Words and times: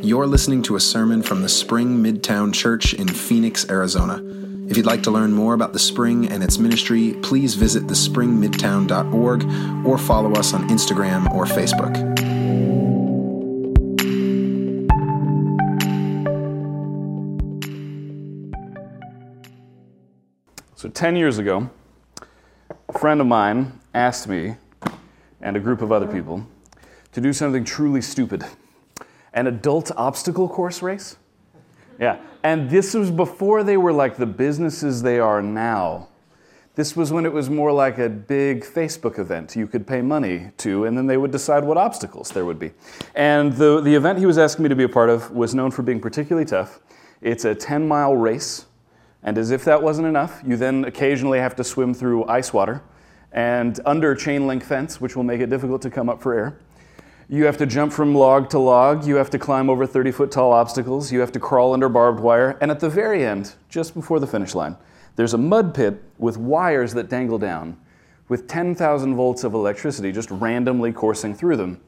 You're 0.00 0.28
listening 0.28 0.62
to 0.62 0.76
a 0.76 0.80
sermon 0.80 1.22
from 1.22 1.42
the 1.42 1.48
Spring 1.48 2.00
Midtown 2.00 2.54
Church 2.54 2.94
in 2.94 3.08
Phoenix, 3.08 3.68
Arizona. 3.68 4.22
If 4.70 4.76
you'd 4.76 4.86
like 4.86 5.02
to 5.02 5.10
learn 5.10 5.32
more 5.32 5.54
about 5.54 5.72
the 5.72 5.80
Spring 5.80 6.30
and 6.30 6.40
its 6.40 6.56
ministry, 6.56 7.14
please 7.20 7.56
visit 7.56 7.88
thespringmidtown.org 7.88 9.84
or 9.84 9.98
follow 9.98 10.34
us 10.34 10.54
on 10.54 10.68
Instagram 10.68 11.28
or 11.34 11.46
Facebook. 11.46 11.96
So, 20.76 20.88
10 20.88 21.16
years 21.16 21.38
ago, 21.38 21.70
a 22.88 22.98
friend 22.98 23.20
of 23.20 23.26
mine 23.26 23.80
asked 23.92 24.28
me 24.28 24.54
and 25.40 25.56
a 25.56 25.60
group 25.60 25.82
of 25.82 25.90
other 25.90 26.06
people 26.06 26.46
to 27.10 27.20
do 27.20 27.32
something 27.32 27.64
truly 27.64 28.00
stupid 28.00 28.44
an 29.32 29.46
adult 29.46 29.90
obstacle 29.96 30.48
course 30.48 30.82
race. 30.82 31.16
Yeah, 32.00 32.20
and 32.42 32.70
this 32.70 32.94
was 32.94 33.10
before 33.10 33.64
they 33.64 33.76
were 33.76 33.92
like 33.92 34.16
the 34.16 34.26
businesses 34.26 35.02
they 35.02 35.18
are 35.18 35.42
now. 35.42 36.08
This 36.76 36.94
was 36.94 37.12
when 37.12 37.26
it 37.26 37.32
was 37.32 37.50
more 37.50 37.72
like 37.72 37.98
a 37.98 38.08
big 38.08 38.62
Facebook 38.62 39.18
event 39.18 39.56
you 39.56 39.66
could 39.66 39.84
pay 39.84 40.00
money 40.00 40.52
to, 40.58 40.84
and 40.84 40.96
then 40.96 41.08
they 41.08 41.16
would 41.16 41.32
decide 41.32 41.64
what 41.64 41.76
obstacles 41.76 42.30
there 42.30 42.44
would 42.44 42.60
be. 42.60 42.70
And 43.16 43.52
the, 43.54 43.80
the 43.80 43.92
event 43.96 44.20
he 44.20 44.26
was 44.26 44.38
asking 44.38 44.62
me 44.62 44.68
to 44.68 44.76
be 44.76 44.84
a 44.84 44.88
part 44.88 45.10
of 45.10 45.32
was 45.32 45.56
known 45.56 45.72
for 45.72 45.82
being 45.82 45.98
particularly 45.98 46.46
tough. 46.46 46.78
It's 47.20 47.44
a 47.44 47.52
10 47.52 47.88
mile 47.88 48.14
race, 48.14 48.66
and 49.24 49.36
as 49.36 49.50
if 49.50 49.64
that 49.64 49.82
wasn't 49.82 50.06
enough, 50.06 50.40
you 50.46 50.56
then 50.56 50.84
occasionally 50.84 51.40
have 51.40 51.56
to 51.56 51.64
swim 51.64 51.94
through 51.94 52.24
ice 52.26 52.52
water 52.52 52.84
and 53.32 53.80
under 53.84 54.14
chain 54.14 54.46
link 54.46 54.62
fence, 54.62 55.00
which 55.00 55.16
will 55.16 55.24
make 55.24 55.40
it 55.40 55.50
difficult 55.50 55.82
to 55.82 55.90
come 55.90 56.08
up 56.08 56.22
for 56.22 56.32
air. 56.32 56.58
You 57.30 57.44
have 57.44 57.58
to 57.58 57.66
jump 57.66 57.92
from 57.92 58.14
log 58.14 58.48
to 58.50 58.58
log. 58.58 59.06
You 59.06 59.16
have 59.16 59.28
to 59.30 59.38
climb 59.38 59.68
over 59.68 59.86
30 59.86 60.12
foot 60.12 60.30
tall 60.30 60.52
obstacles. 60.52 61.12
You 61.12 61.20
have 61.20 61.32
to 61.32 61.40
crawl 61.40 61.74
under 61.74 61.90
barbed 61.90 62.20
wire. 62.20 62.56
And 62.62 62.70
at 62.70 62.80
the 62.80 62.88
very 62.88 63.24
end, 63.24 63.54
just 63.68 63.92
before 63.92 64.18
the 64.18 64.26
finish 64.26 64.54
line, 64.54 64.76
there's 65.16 65.34
a 65.34 65.38
mud 65.38 65.74
pit 65.74 66.02
with 66.16 66.38
wires 66.38 66.94
that 66.94 67.10
dangle 67.10 67.38
down 67.38 67.76
with 68.28 68.48
10,000 68.48 69.14
volts 69.14 69.44
of 69.44 69.52
electricity 69.52 70.10
just 70.10 70.30
randomly 70.30 70.90
coursing 70.90 71.34
through 71.34 71.56
them. 71.56 71.80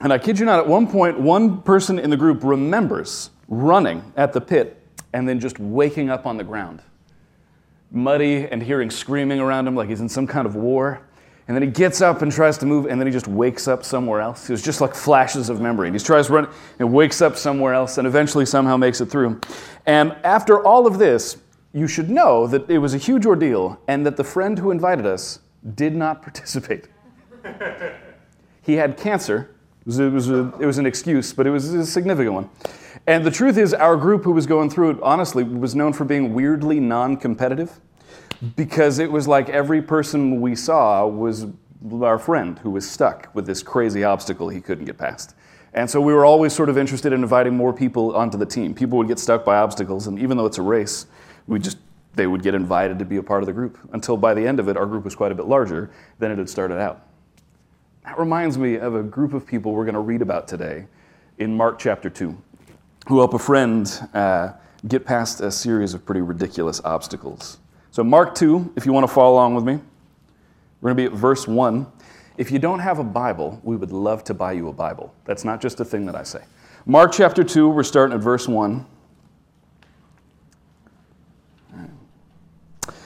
And 0.00 0.12
I 0.12 0.18
kid 0.18 0.38
you 0.38 0.46
not, 0.46 0.60
at 0.60 0.68
one 0.68 0.86
point, 0.86 1.18
one 1.18 1.62
person 1.62 1.98
in 1.98 2.10
the 2.10 2.16
group 2.16 2.44
remembers 2.44 3.30
running 3.48 4.12
at 4.16 4.32
the 4.32 4.40
pit 4.40 4.80
and 5.12 5.28
then 5.28 5.40
just 5.40 5.58
waking 5.58 6.10
up 6.10 6.26
on 6.26 6.36
the 6.36 6.44
ground, 6.44 6.82
muddy 7.90 8.46
and 8.46 8.62
hearing 8.62 8.90
screaming 8.90 9.40
around 9.40 9.66
him 9.66 9.74
like 9.74 9.88
he's 9.88 10.00
in 10.00 10.08
some 10.08 10.26
kind 10.26 10.46
of 10.46 10.54
war. 10.54 11.00
And 11.46 11.54
then 11.54 11.62
he 11.62 11.68
gets 11.68 12.00
up 12.00 12.22
and 12.22 12.32
tries 12.32 12.56
to 12.58 12.66
move, 12.66 12.86
and 12.86 12.98
then 12.98 13.06
he 13.06 13.12
just 13.12 13.28
wakes 13.28 13.68
up 13.68 13.84
somewhere 13.84 14.20
else. 14.20 14.48
It 14.48 14.52
was 14.52 14.62
just 14.62 14.80
like 14.80 14.94
flashes 14.94 15.50
of 15.50 15.60
memory. 15.60 15.88
And 15.88 15.96
he 15.96 16.02
tries 16.02 16.28
to 16.28 16.32
run 16.32 16.48
and 16.78 16.92
wakes 16.92 17.20
up 17.20 17.36
somewhere 17.36 17.74
else, 17.74 17.98
and 17.98 18.06
eventually 18.06 18.46
somehow 18.46 18.78
makes 18.78 19.00
it 19.02 19.10
through. 19.10 19.40
And 19.84 20.12
after 20.24 20.64
all 20.64 20.86
of 20.86 20.98
this, 20.98 21.36
you 21.74 21.86
should 21.86 22.08
know 22.08 22.46
that 22.46 22.70
it 22.70 22.78
was 22.78 22.94
a 22.94 22.98
huge 22.98 23.26
ordeal, 23.26 23.78
and 23.88 24.06
that 24.06 24.16
the 24.16 24.24
friend 24.24 24.58
who 24.58 24.70
invited 24.70 25.04
us 25.04 25.40
did 25.74 25.94
not 25.94 26.22
participate. 26.22 26.86
he 28.62 28.74
had 28.74 28.96
cancer. 28.96 29.50
It 29.82 29.86
was, 29.86 29.98
it, 29.98 30.12
was 30.12 30.30
a, 30.30 30.52
it 30.60 30.66
was 30.66 30.78
an 30.78 30.86
excuse, 30.86 31.34
but 31.34 31.46
it 31.46 31.50
was 31.50 31.74
a 31.74 31.84
significant 31.84 32.32
one. 32.32 32.50
And 33.06 33.22
the 33.22 33.30
truth 33.30 33.58
is, 33.58 33.74
our 33.74 33.98
group 33.98 34.24
who 34.24 34.32
was 34.32 34.46
going 34.46 34.70
through 34.70 34.92
it, 34.92 34.98
honestly, 35.02 35.44
was 35.44 35.74
known 35.74 35.92
for 35.92 36.06
being 36.06 36.32
weirdly 36.32 36.80
non 36.80 37.18
competitive 37.18 37.80
because 38.56 38.98
it 38.98 39.10
was 39.10 39.26
like 39.28 39.48
every 39.48 39.82
person 39.82 40.40
we 40.40 40.54
saw 40.54 41.06
was 41.06 41.46
our 42.02 42.18
friend 42.18 42.58
who 42.60 42.70
was 42.70 42.90
stuck 42.90 43.28
with 43.34 43.46
this 43.46 43.62
crazy 43.62 44.04
obstacle 44.04 44.48
he 44.48 44.60
couldn't 44.60 44.86
get 44.86 44.96
past. 44.96 45.34
And 45.74 45.90
so 45.90 46.00
we 46.00 46.12
were 46.14 46.24
always 46.24 46.52
sort 46.52 46.68
of 46.68 46.78
interested 46.78 47.12
in 47.12 47.22
inviting 47.22 47.56
more 47.56 47.72
people 47.72 48.14
onto 48.14 48.38
the 48.38 48.46
team. 48.46 48.74
People 48.74 48.96
would 48.98 49.08
get 49.08 49.18
stuck 49.18 49.44
by 49.44 49.56
obstacles, 49.56 50.06
and 50.06 50.18
even 50.18 50.36
though 50.36 50.46
it's 50.46 50.58
a 50.58 50.62
race, 50.62 51.06
we 51.46 51.58
just 51.58 51.78
they 52.14 52.26
would 52.28 52.42
get 52.42 52.54
invited 52.54 52.98
to 53.00 53.04
be 53.04 53.16
a 53.16 53.22
part 53.22 53.42
of 53.42 53.46
the 53.46 53.52
group 53.52 53.76
until 53.92 54.16
by 54.16 54.34
the 54.34 54.46
end 54.46 54.60
of 54.60 54.68
it, 54.68 54.76
our 54.76 54.86
group 54.86 55.04
was 55.04 55.16
quite 55.16 55.32
a 55.32 55.34
bit 55.34 55.46
larger 55.46 55.90
than 56.20 56.30
it 56.30 56.38
had 56.38 56.48
started 56.48 56.78
out. 56.78 57.06
That 58.04 58.18
reminds 58.18 58.56
me 58.56 58.76
of 58.76 58.94
a 58.94 59.02
group 59.02 59.32
of 59.32 59.44
people 59.44 59.72
we're 59.72 59.84
going 59.84 59.94
to 59.94 60.00
read 60.00 60.22
about 60.22 60.46
today 60.46 60.86
in 61.38 61.56
Mark 61.56 61.78
chapter 61.78 62.08
2 62.08 62.36
who 63.08 63.18
help 63.18 63.34
a 63.34 63.38
friend 63.38 64.08
uh, 64.14 64.52
get 64.86 65.04
past 65.04 65.40
a 65.40 65.50
series 65.50 65.94
of 65.94 66.04
pretty 66.06 66.20
ridiculous 66.20 66.80
obstacles. 66.84 67.58
So, 67.94 68.02
Mark 68.02 68.34
2, 68.34 68.72
if 68.74 68.86
you 68.86 68.92
want 68.92 69.06
to 69.06 69.14
follow 69.14 69.34
along 69.34 69.54
with 69.54 69.62
me, 69.62 69.78
we're 70.80 70.92
going 70.92 70.96
to 70.96 71.10
be 71.10 71.14
at 71.14 71.16
verse 71.16 71.46
1. 71.46 71.86
If 72.36 72.50
you 72.50 72.58
don't 72.58 72.80
have 72.80 72.98
a 72.98 73.04
Bible, 73.04 73.60
we 73.62 73.76
would 73.76 73.92
love 73.92 74.24
to 74.24 74.34
buy 74.34 74.50
you 74.50 74.66
a 74.66 74.72
Bible. 74.72 75.14
That's 75.24 75.44
not 75.44 75.60
just 75.60 75.78
a 75.78 75.84
thing 75.84 76.04
that 76.06 76.16
I 76.16 76.24
say. 76.24 76.40
Mark 76.86 77.12
chapter 77.12 77.44
2, 77.44 77.68
we're 77.68 77.84
starting 77.84 78.16
at 78.16 78.20
verse 78.20 78.48
1. 78.48 78.84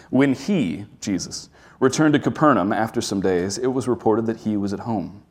When 0.08 0.32
he, 0.32 0.86
Jesus, 1.02 1.50
returned 1.80 2.14
to 2.14 2.18
Capernaum 2.18 2.72
after 2.72 3.02
some 3.02 3.20
days, 3.20 3.58
it 3.58 3.66
was 3.66 3.88
reported 3.88 4.24
that 4.24 4.38
he 4.38 4.56
was 4.56 4.72
at 4.72 4.80
home. 4.80 5.22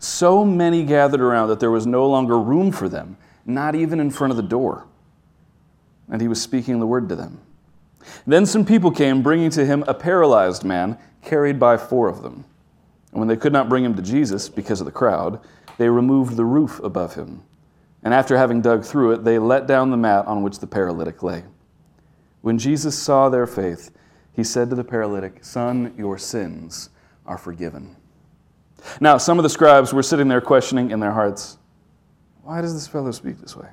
So 0.00 0.44
many 0.44 0.82
gathered 0.82 1.20
around 1.20 1.46
that 1.50 1.60
there 1.60 1.70
was 1.70 1.86
no 1.86 2.08
longer 2.08 2.40
room 2.40 2.72
for 2.72 2.88
them, 2.88 3.18
not 3.44 3.76
even 3.76 4.00
in 4.00 4.10
front 4.10 4.32
of 4.32 4.36
the 4.36 4.42
door. 4.42 4.88
And 6.10 6.20
he 6.20 6.26
was 6.26 6.42
speaking 6.42 6.80
the 6.80 6.88
word 6.88 7.08
to 7.10 7.14
them. 7.14 7.40
Then 8.26 8.46
some 8.46 8.64
people 8.64 8.90
came, 8.90 9.22
bringing 9.22 9.50
to 9.50 9.64
him 9.64 9.84
a 9.86 9.94
paralyzed 9.94 10.64
man, 10.64 10.98
carried 11.22 11.58
by 11.58 11.76
four 11.76 12.08
of 12.08 12.22
them. 12.22 12.44
And 13.10 13.20
when 13.20 13.28
they 13.28 13.36
could 13.36 13.52
not 13.52 13.68
bring 13.68 13.84
him 13.84 13.94
to 13.94 14.02
Jesus 14.02 14.48
because 14.48 14.80
of 14.80 14.84
the 14.84 14.92
crowd, 14.92 15.40
they 15.78 15.88
removed 15.88 16.36
the 16.36 16.44
roof 16.44 16.80
above 16.80 17.14
him. 17.14 17.42
And 18.02 18.14
after 18.14 18.36
having 18.36 18.60
dug 18.60 18.84
through 18.84 19.12
it, 19.12 19.24
they 19.24 19.38
let 19.38 19.66
down 19.66 19.90
the 19.90 19.96
mat 19.96 20.26
on 20.26 20.42
which 20.42 20.58
the 20.58 20.66
paralytic 20.66 21.22
lay. 21.22 21.44
When 22.42 22.58
Jesus 22.58 22.96
saw 22.96 23.28
their 23.28 23.46
faith, 23.46 23.90
he 24.32 24.44
said 24.44 24.70
to 24.70 24.76
the 24.76 24.84
paralytic, 24.84 25.44
Son, 25.44 25.94
your 25.96 26.18
sins 26.18 26.90
are 27.24 27.38
forgiven. 27.38 27.96
Now, 29.00 29.18
some 29.18 29.38
of 29.38 29.42
the 29.42 29.50
scribes 29.50 29.92
were 29.92 30.02
sitting 30.02 30.28
there 30.28 30.40
questioning 30.40 30.90
in 30.90 31.00
their 31.00 31.10
hearts, 31.10 31.58
Why 32.42 32.60
does 32.60 32.74
this 32.74 32.86
fellow 32.86 33.10
speak 33.10 33.38
this 33.38 33.56
way? 33.56 33.68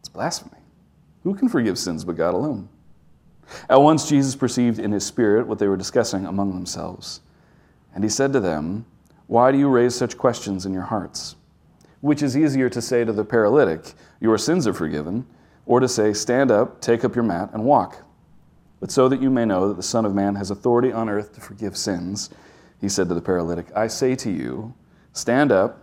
It's 0.00 0.08
blasphemy. 0.08 0.58
Who 1.22 1.34
can 1.34 1.48
forgive 1.48 1.78
sins 1.78 2.04
but 2.04 2.16
God 2.16 2.34
alone? 2.34 2.68
At 3.68 3.80
once 3.80 4.08
Jesus 4.08 4.36
perceived 4.36 4.78
in 4.78 4.92
his 4.92 5.04
spirit 5.04 5.46
what 5.46 5.58
they 5.58 5.68
were 5.68 5.76
discussing 5.76 6.26
among 6.26 6.52
themselves. 6.54 7.20
And 7.94 8.04
he 8.04 8.10
said 8.10 8.32
to 8.32 8.40
them, 8.40 8.86
Why 9.26 9.52
do 9.52 9.58
you 9.58 9.68
raise 9.68 9.94
such 9.94 10.18
questions 10.18 10.66
in 10.66 10.72
your 10.72 10.82
hearts? 10.82 11.36
Which 12.00 12.22
is 12.22 12.36
easier 12.36 12.70
to 12.70 12.80
say 12.80 13.04
to 13.04 13.12
the 13.12 13.24
paralytic, 13.24 13.94
Your 14.20 14.38
sins 14.38 14.66
are 14.66 14.72
forgiven, 14.72 15.26
or 15.66 15.80
to 15.80 15.88
say, 15.88 16.12
Stand 16.12 16.50
up, 16.50 16.80
take 16.80 17.04
up 17.04 17.14
your 17.14 17.24
mat, 17.24 17.50
and 17.52 17.64
walk. 17.64 18.02
But 18.80 18.90
so 18.90 19.08
that 19.08 19.20
you 19.20 19.30
may 19.30 19.44
know 19.44 19.68
that 19.68 19.76
the 19.76 19.82
Son 19.82 20.06
of 20.06 20.14
Man 20.14 20.34
has 20.36 20.50
authority 20.50 20.92
on 20.92 21.08
earth 21.08 21.34
to 21.34 21.40
forgive 21.40 21.76
sins, 21.76 22.30
he 22.80 22.88
said 22.88 23.08
to 23.08 23.14
the 23.14 23.20
paralytic, 23.20 23.66
I 23.76 23.88
say 23.88 24.16
to 24.16 24.30
you, 24.30 24.74
Stand 25.12 25.52
up, 25.52 25.82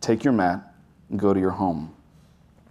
take 0.00 0.24
your 0.24 0.32
mat, 0.32 0.74
and 1.10 1.18
go 1.18 1.34
to 1.34 1.40
your 1.40 1.50
home. 1.50 1.94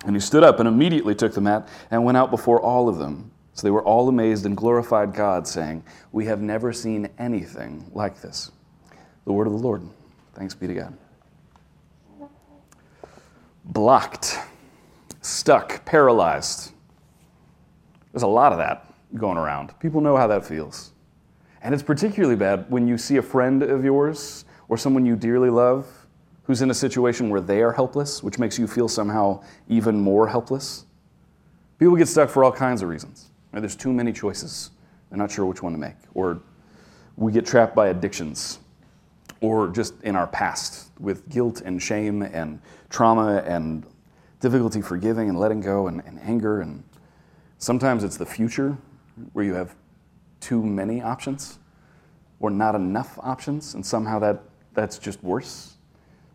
And 0.06 0.16
he 0.16 0.20
stood 0.20 0.44
up 0.44 0.60
and 0.60 0.68
immediately 0.68 1.16
took 1.16 1.34
the 1.34 1.42
mat 1.42 1.68
and 1.92 2.04
went 2.04 2.18
out 2.18 2.32
before 2.32 2.60
all 2.62 2.90
of 2.90 2.98
them. 2.98 3.32
So 3.58 3.66
they 3.66 3.72
were 3.72 3.82
all 3.82 4.08
amazed 4.08 4.46
and 4.46 4.56
glorified 4.56 5.16
God, 5.16 5.48
saying, 5.48 5.84
We 6.12 6.26
have 6.26 6.42
never 6.42 6.72
seen 6.72 7.10
anything 7.18 7.90
like 7.92 8.22
this. 8.22 8.52
The 9.26 9.34
word 9.34 9.48
of 9.48 9.54
the 9.54 9.60
Lord. 9.60 9.82
Thanks 10.36 10.54
be 10.54 10.68
to 10.68 10.76
God. 10.76 10.98
Blocked, 13.66 14.38
stuck, 15.22 15.84
paralyzed. 15.86 16.72
There's 18.12 18.22
a 18.22 18.28
lot 18.28 18.52
of 18.52 18.60
that 18.60 18.94
going 19.16 19.40
around. 19.40 19.74
People 19.80 20.02
know 20.02 20.16
how 20.16 20.28
that 20.28 20.46
feels. 20.46 20.92
And 21.64 21.74
it's 21.74 21.82
particularly 21.82 22.36
bad 22.36 22.70
when 22.70 22.88
you 22.88 22.96
see 22.96 23.18
a 23.18 23.24
friend 23.24 23.64
of 23.64 23.84
yours 23.84 24.46
or 24.70 24.78
someone 24.78 25.04
you 25.04 25.16
dearly 25.16 25.50
love 25.50 25.88
who's 26.44 26.62
in 26.62 26.70
a 26.70 26.76
situation 26.76 27.32
where 27.32 27.42
they 27.42 27.64
are 27.64 27.72
helpless, 27.72 28.22
which 28.22 28.38
makes 28.38 28.60
you 28.60 28.68
feel 28.68 28.88
somehow 28.88 29.44
even 29.68 30.00
more 30.00 30.28
helpless. 30.28 30.86
People 31.80 31.96
get 31.96 32.08
stuck 32.08 32.30
for 32.30 32.44
all 32.44 32.52
kinds 32.52 32.84
of 32.84 32.90
reasons. 32.90 33.32
Right? 33.58 33.62
There's 33.62 33.76
too 33.76 33.92
many 33.92 34.14
choices. 34.14 34.70
They're 35.10 35.18
not 35.18 35.32
sure 35.32 35.48
which 35.48 35.64
one 35.64 35.72
to 35.72 35.80
make. 35.80 35.96
Or 36.14 36.40
we 37.16 37.32
get 37.32 37.44
trapped 37.44 37.74
by 37.74 37.88
addictions. 37.88 38.60
Or 39.42 39.68
just 39.70 40.00
in 40.04 40.16
our 40.16 40.28
past 40.28 40.92
with 41.00 41.28
guilt 41.28 41.62
and 41.66 41.82
shame 41.82 42.22
and 42.22 42.62
trauma 42.92 43.38
and 43.48 43.84
difficulty 44.42 44.80
forgiving 44.80 45.28
and 45.28 45.40
letting 45.40 45.60
go 45.60 45.88
and, 45.88 46.04
and 46.06 46.20
anger. 46.22 46.62
And 46.62 46.84
sometimes 47.58 48.04
it's 48.04 48.16
the 48.16 48.28
future 48.28 48.78
where 49.34 49.44
you 49.44 49.56
have 49.56 49.74
too 50.40 50.64
many 50.64 51.02
options 51.02 51.58
or 52.40 52.52
not 52.52 52.76
enough 52.76 53.18
options, 53.24 53.74
and 53.74 53.84
somehow 53.84 54.20
that, 54.20 54.44
that's 54.76 55.00
just 55.00 55.24
worse. 55.24 55.78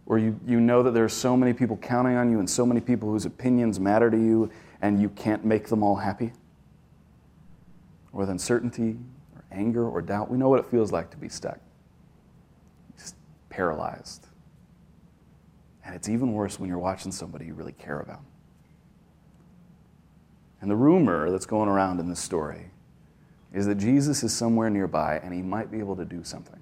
Or 0.06 0.18
you, 0.18 0.40
you 0.44 0.58
know 0.58 0.82
that 0.82 0.90
there 0.90 1.04
are 1.04 1.08
so 1.08 1.36
many 1.36 1.52
people 1.52 1.76
counting 1.76 2.16
on 2.16 2.32
you 2.32 2.40
and 2.40 2.50
so 2.50 2.66
many 2.66 2.80
people 2.80 3.08
whose 3.08 3.26
opinions 3.26 3.78
matter 3.78 4.10
to 4.10 4.16
you, 4.16 4.50
and 4.80 5.00
you 5.00 5.08
can't 5.10 5.44
make 5.44 5.68
them 5.68 5.84
all 5.84 5.94
happy 5.94 6.26
or 6.26 6.41
with 8.12 8.28
uncertainty 8.28 8.98
or 9.34 9.44
anger 9.50 9.88
or 9.88 10.02
doubt. 10.02 10.30
We 10.30 10.38
know 10.38 10.48
what 10.48 10.60
it 10.60 10.66
feels 10.66 10.92
like 10.92 11.10
to 11.10 11.16
be 11.16 11.28
stuck, 11.28 11.58
just 12.96 13.16
paralyzed. 13.48 14.26
And 15.84 15.94
it's 15.94 16.08
even 16.08 16.32
worse 16.32 16.60
when 16.60 16.68
you're 16.68 16.78
watching 16.78 17.10
somebody 17.10 17.46
you 17.46 17.54
really 17.54 17.72
care 17.72 18.00
about. 18.00 18.20
And 20.60 20.70
the 20.70 20.76
rumor 20.76 21.30
that's 21.30 21.46
going 21.46 21.68
around 21.68 21.98
in 21.98 22.08
this 22.08 22.20
story 22.20 22.70
is 23.52 23.66
that 23.66 23.74
Jesus 23.74 24.22
is 24.22 24.32
somewhere 24.32 24.70
nearby 24.70 25.20
and 25.22 25.34
he 25.34 25.42
might 25.42 25.70
be 25.70 25.80
able 25.80 25.96
to 25.96 26.04
do 26.04 26.22
something. 26.22 26.60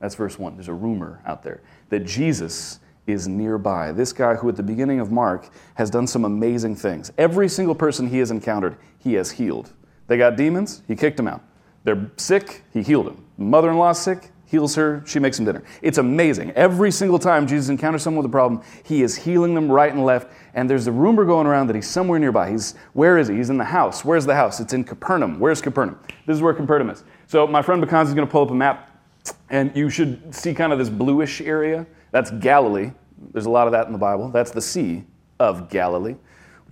That's 0.00 0.16
verse 0.16 0.36
1. 0.36 0.56
There's 0.56 0.68
a 0.68 0.74
rumor 0.74 1.22
out 1.24 1.44
there 1.44 1.62
that 1.90 2.00
Jesus 2.00 2.80
is 3.06 3.28
nearby. 3.28 3.92
This 3.92 4.12
guy, 4.12 4.34
who 4.34 4.48
at 4.48 4.56
the 4.56 4.62
beginning 4.62 4.98
of 4.98 5.12
Mark 5.12 5.48
has 5.74 5.90
done 5.90 6.06
some 6.06 6.24
amazing 6.24 6.76
things. 6.76 7.12
Every 7.18 7.48
single 7.48 7.74
person 7.74 8.08
he 8.08 8.18
has 8.18 8.30
encountered, 8.30 8.76
he 8.98 9.14
has 9.14 9.30
healed. 9.30 9.72
They 10.12 10.18
got 10.18 10.36
demons, 10.36 10.82
he 10.86 10.94
kicked 10.94 11.16
them 11.16 11.26
out. 11.26 11.42
They're 11.84 12.10
sick, 12.18 12.64
he 12.74 12.82
healed 12.82 13.06
them. 13.06 13.24
Mother 13.38 13.70
in 13.70 13.78
law's 13.78 13.98
sick, 13.98 14.30
heals 14.44 14.74
her, 14.74 15.02
she 15.06 15.18
makes 15.18 15.38
him 15.38 15.46
dinner. 15.46 15.62
It's 15.80 15.96
amazing. 15.96 16.50
Every 16.50 16.90
single 16.90 17.18
time 17.18 17.46
Jesus 17.46 17.70
encounters 17.70 18.02
someone 18.02 18.22
with 18.22 18.30
a 18.30 18.30
problem, 18.30 18.62
he 18.84 19.02
is 19.02 19.16
healing 19.16 19.54
them 19.54 19.72
right 19.72 19.90
and 19.90 20.04
left. 20.04 20.30
And 20.52 20.68
there's 20.68 20.86
a 20.86 20.92
rumor 20.92 21.24
going 21.24 21.46
around 21.46 21.68
that 21.68 21.76
he's 21.76 21.88
somewhere 21.88 22.18
nearby. 22.18 22.50
He's 22.50 22.74
where 22.92 23.16
is 23.16 23.28
he? 23.28 23.36
He's 23.36 23.48
in 23.48 23.56
the 23.56 23.64
house. 23.64 24.04
Where's 24.04 24.26
the 24.26 24.34
house? 24.34 24.60
It's 24.60 24.74
in 24.74 24.84
Capernaum. 24.84 25.40
Where's 25.40 25.62
Capernaum? 25.62 25.98
This 26.26 26.36
is 26.36 26.42
where 26.42 26.52
Capernaum 26.52 26.90
is. 26.90 27.04
So 27.26 27.46
my 27.46 27.62
friend 27.62 27.82
Bakanzi 27.82 28.08
is 28.08 28.14
going 28.14 28.28
to 28.28 28.30
pull 28.30 28.42
up 28.42 28.50
a 28.50 28.54
map, 28.54 29.02
and 29.48 29.74
you 29.74 29.88
should 29.88 30.34
see 30.34 30.52
kind 30.52 30.74
of 30.74 30.78
this 30.78 30.90
bluish 30.90 31.40
area. 31.40 31.86
That's 32.10 32.30
Galilee. 32.32 32.90
There's 33.32 33.46
a 33.46 33.50
lot 33.50 33.66
of 33.66 33.72
that 33.72 33.86
in 33.86 33.92
the 33.92 33.98
Bible. 33.98 34.28
That's 34.28 34.50
the 34.50 34.60
Sea 34.60 35.04
of 35.40 35.70
Galilee 35.70 36.16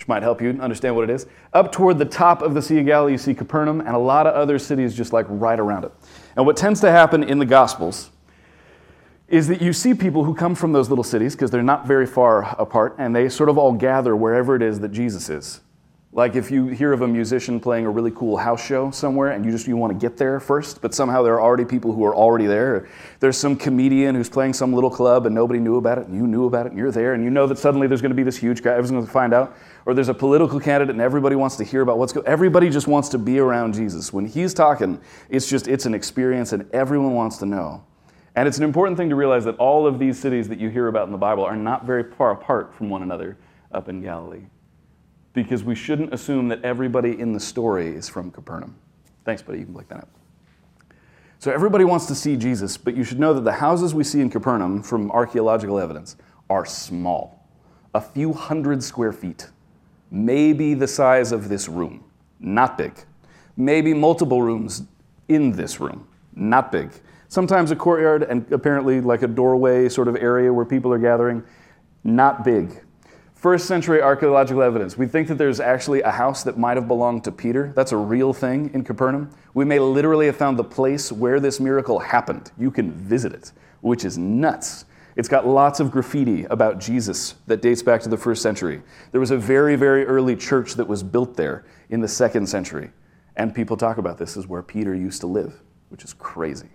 which 0.01 0.09
might 0.09 0.23
help 0.23 0.41
you 0.41 0.59
understand 0.63 0.97
what 0.97 1.05
it 1.05 1.11
is. 1.11 1.27
Up 1.53 1.71
toward 1.71 1.99
the 1.99 2.07
top 2.07 2.41
of 2.41 2.55
the 2.55 2.63
Sea 2.63 2.79
of 2.79 2.87
Galilee, 2.87 3.13
you 3.13 3.19
see 3.19 3.35
Capernaum 3.35 3.81
and 3.81 3.91
a 3.91 3.99
lot 3.99 4.27
of 4.27 4.35
other 4.35 4.59
cities 4.59 4.97
just 4.97 5.13
like 5.13 5.27
right 5.29 5.61
around 5.61 5.85
it. 5.85 5.93
And 6.37 6.47
what 6.47 6.57
tends 6.57 6.81
to 6.81 6.91
happen 6.91 7.23
in 7.23 7.39
the 7.39 7.45
Gospels 7.45 8.09
is 9.29 9.47
that 9.49 9.61
you 9.61 9.75
see 9.75 9.93
people 9.93 10.25
who 10.25 10.35
come 10.35 10.55
from 10.55 10.73
those 10.73 10.89
little 10.89 11.05
cities 11.05 11.37
because 11.37 11.51
they're 11.51 11.63
not 11.63 11.87
very 11.87 12.07
far 12.07 12.57
apart 12.59 12.97
and 12.99 13.15
they 13.15 13.29
sort 13.29 13.51
of 13.51 13.59
all 13.59 13.73
gather 13.73 14.17
wherever 14.17 14.57
it 14.57 14.63
is 14.63 14.81
that 14.81 14.91
Jesus 14.91 15.29
is. 15.29 15.61
Like 16.13 16.35
if 16.35 16.51
you 16.51 16.67
hear 16.67 16.93
of 16.93 17.03
a 17.03 17.07
musician 17.07 17.61
playing 17.61 17.87
a 17.87 17.91
really 17.91 18.11
cool 18.11 18.37
house 18.37 18.65
show 18.65 18.91
somewhere 18.91 19.31
and 19.31 19.45
you 19.45 19.53
just 19.53 19.69
you 19.69 19.77
want 19.77 19.93
to 19.93 19.99
get 19.99 20.17
there 20.17 20.41
first, 20.41 20.83
but 20.83 20.93
somehow 20.93 21.23
there 21.23 21.35
are 21.35 21.41
already 21.41 21.65
people 21.65 21.93
who 21.93 22.05
are 22.05 22.17
already 22.17 22.47
there. 22.47 22.89
There's 23.21 23.37
some 23.37 23.55
comedian 23.55 24.17
who's 24.17 24.29
playing 24.29 24.55
some 24.55 24.73
little 24.73 24.91
club 24.91 25.27
and 25.27 25.35
nobody 25.35 25.61
knew 25.61 25.77
about 25.77 25.99
it 25.99 26.09
and 26.09 26.17
you 26.17 26.27
knew 26.27 26.47
about 26.47 26.67
it 26.67 26.71
and 26.71 26.79
you're 26.79 26.91
there 26.91 27.15
and 27.15 27.23
you 27.23 27.31
know 27.31 27.47
that 27.47 27.59
suddenly 27.59 27.87
there's 27.87 28.03
going 28.03 28.11
to 28.11 28.17
be 28.17 28.25
this 28.25 28.37
huge 28.37 28.61
guy 28.61 28.71
everyone's 28.71 28.91
going 28.91 29.07
to 29.07 29.13
find 29.13 29.33
out. 29.33 29.57
Or 29.87 29.95
there's 29.95 30.09
a 30.09 30.15
political 30.15 30.61
candidate 30.61 30.95
and 30.95 31.01
everybody 31.01 31.37
wants 31.37 31.57
to 31.57 31.65
hear 31.65 31.81
about 31.81 31.99
what's 31.99 32.13
going 32.13 32.27
Everybody 32.27 32.69
just 32.71 32.87
wants 32.87 33.09
to 33.11 33.19
be 33.19 33.39
around 33.39 33.75
Jesus. 33.75 34.13
When 34.13 34.27
he's 34.27 34.53
talking, 34.53 35.01
it's 35.29 35.49
just 35.49 35.69
it's 35.69 35.87
an 35.87 35.95
experience 35.95 36.53
and 36.53 36.69
everyone 36.73 37.15
wants 37.15 37.39
to 37.39 37.47
know. 37.47 37.85
And 38.37 38.47
it's 38.47 38.59
an 38.59 38.65
important 38.65 38.97
thing 38.97 39.09
to 39.09 39.17
realize 39.17 39.45
that 39.45 39.57
all 39.57 39.87
of 39.87 39.99
these 39.99 40.19
cities 40.19 40.49
that 40.49 40.61
you 40.61 40.69
hear 40.69 40.89
about 40.89 41.07
in 41.07 41.13
the 41.13 41.19
Bible 41.19 41.45
are 41.45 41.57
not 41.57 41.85
very 41.85 42.05
far 42.05 42.31
apart 42.31 42.75
from 42.75 42.89
one 42.89 43.03
another 43.03 43.37
up 43.73 43.89
in 43.89 44.01
Galilee 44.03 44.45
because 45.33 45.65
we 45.65 45.75
shouldn't 45.75 46.13
assume 46.13 46.49
that 46.49 46.63
everybody 46.65 47.19
in 47.19 47.33
the 47.33 47.41
story 47.41 47.89
is 47.89 48.09
from 48.09 48.31
Capernaum. 48.31 48.77
Thanks, 49.25 49.43
buddy. 49.43 49.59
You 49.61 49.65
can 49.65 49.75
blink 49.75 49.89
that 49.89 49.99
up. 49.99 50.09
So 51.39 51.51
everybody 51.51 51.85
wants 51.85 52.07
to 52.07 52.15
see 52.15 52.37
Jesus, 52.37 52.77
but 52.77 52.95
you 52.95 53.05
should 53.05 53.19
know 53.19 53.33
that 53.33 53.45
the 53.45 53.53
houses 53.53 53.95
we 53.95 54.05
see 54.05 54.21
in 54.21 54.29
Capernaum 54.29 54.83
from 54.83 55.11
archaeological 55.11 55.79
evidence 55.79 56.17
are 56.51 56.67
small, 56.67 57.49
a 57.95 58.01
few 58.01 58.33
hundred 58.33 58.83
square 58.83 59.13
feet, 59.13 59.49
maybe 60.11 60.75
the 60.75 60.87
size 60.87 61.33
of 61.33 61.49
this 61.49 61.69
room, 61.69 62.05
not 62.39 62.77
big. 62.77 62.93
Maybe 63.57 63.95
multiple 63.95 64.43
rooms 64.43 64.83
in 65.29 65.53
this 65.53 65.81
room, 65.81 66.07
not 66.35 66.73
big. 66.73 66.91
Sometimes 67.29 67.71
a 67.71 67.77
courtyard 67.77 68.25
and 68.25 68.51
apparently 68.53 69.01
like 69.01 69.23
a 69.23 69.29
doorway 69.29 69.89
sort 69.89 70.09
of 70.09 70.17
area 70.17 70.53
where 70.53 70.65
people 70.65 70.93
are 70.93 70.99
gathering, 70.99 71.45
not 72.03 72.45
big. 72.45 72.83
First 73.35 73.67
century 73.67 74.03
archaeological 74.03 74.63
evidence. 74.63 74.99
We 74.99 75.07
think 75.07 75.29
that 75.29 75.37
there's 75.37 75.61
actually 75.61 76.03
a 76.03 76.11
house 76.11 76.43
that 76.43 76.59
might 76.59 76.77
have 76.77 76.87
belonged 76.87 77.25
to 77.25 77.33
Peter. 77.33 77.73
That's 77.75 77.93
a 77.93 77.97
real 77.97 78.35
thing 78.35 78.71
in 78.75 78.85
Capernaum. 78.85 79.31
We 79.55 79.65
may 79.65 79.79
literally 79.79 80.27
have 80.27 80.37
found 80.37 80.59
the 80.59 80.65
place 80.65 81.11
where 81.11 81.41
this 81.41 81.59
miracle 81.59 82.01
happened. 82.01 82.51
You 82.59 82.71
can 82.71 82.93
visit 82.93 83.33
it, 83.33 83.53
which 83.81 84.05
is 84.05 84.19
nuts. 84.19 84.85
It's 85.17 85.29
got 85.29 85.47
lots 85.47 85.81
of 85.81 85.91
graffiti 85.91 86.45
about 86.45 86.79
Jesus 86.79 87.35
that 87.47 87.63
dates 87.63 87.83
back 87.83 88.01
to 88.03 88.09
the 88.09 88.17
first 88.17 88.43
century. 88.43 88.83
There 89.13 89.21
was 89.21 89.31
a 89.31 89.37
very, 89.37 89.77
very 89.77 90.05
early 90.05 90.37
church 90.37 90.75
that 90.75 90.87
was 90.87 91.03
built 91.03 91.37
there 91.37 91.65
in 91.89 92.01
the 92.01 92.09
second 92.09 92.47
century. 92.47 92.91
And 93.37 93.55
people 93.55 93.77
talk 93.77 93.99
about 93.99 94.19
this 94.19 94.37
as 94.37 94.47
where 94.47 94.63
Peter 94.63 94.95
used 94.95 95.21
to 95.23 95.27
live, 95.27 95.61
which 95.89 96.05
is 96.05 96.13
crazy. 96.15 96.69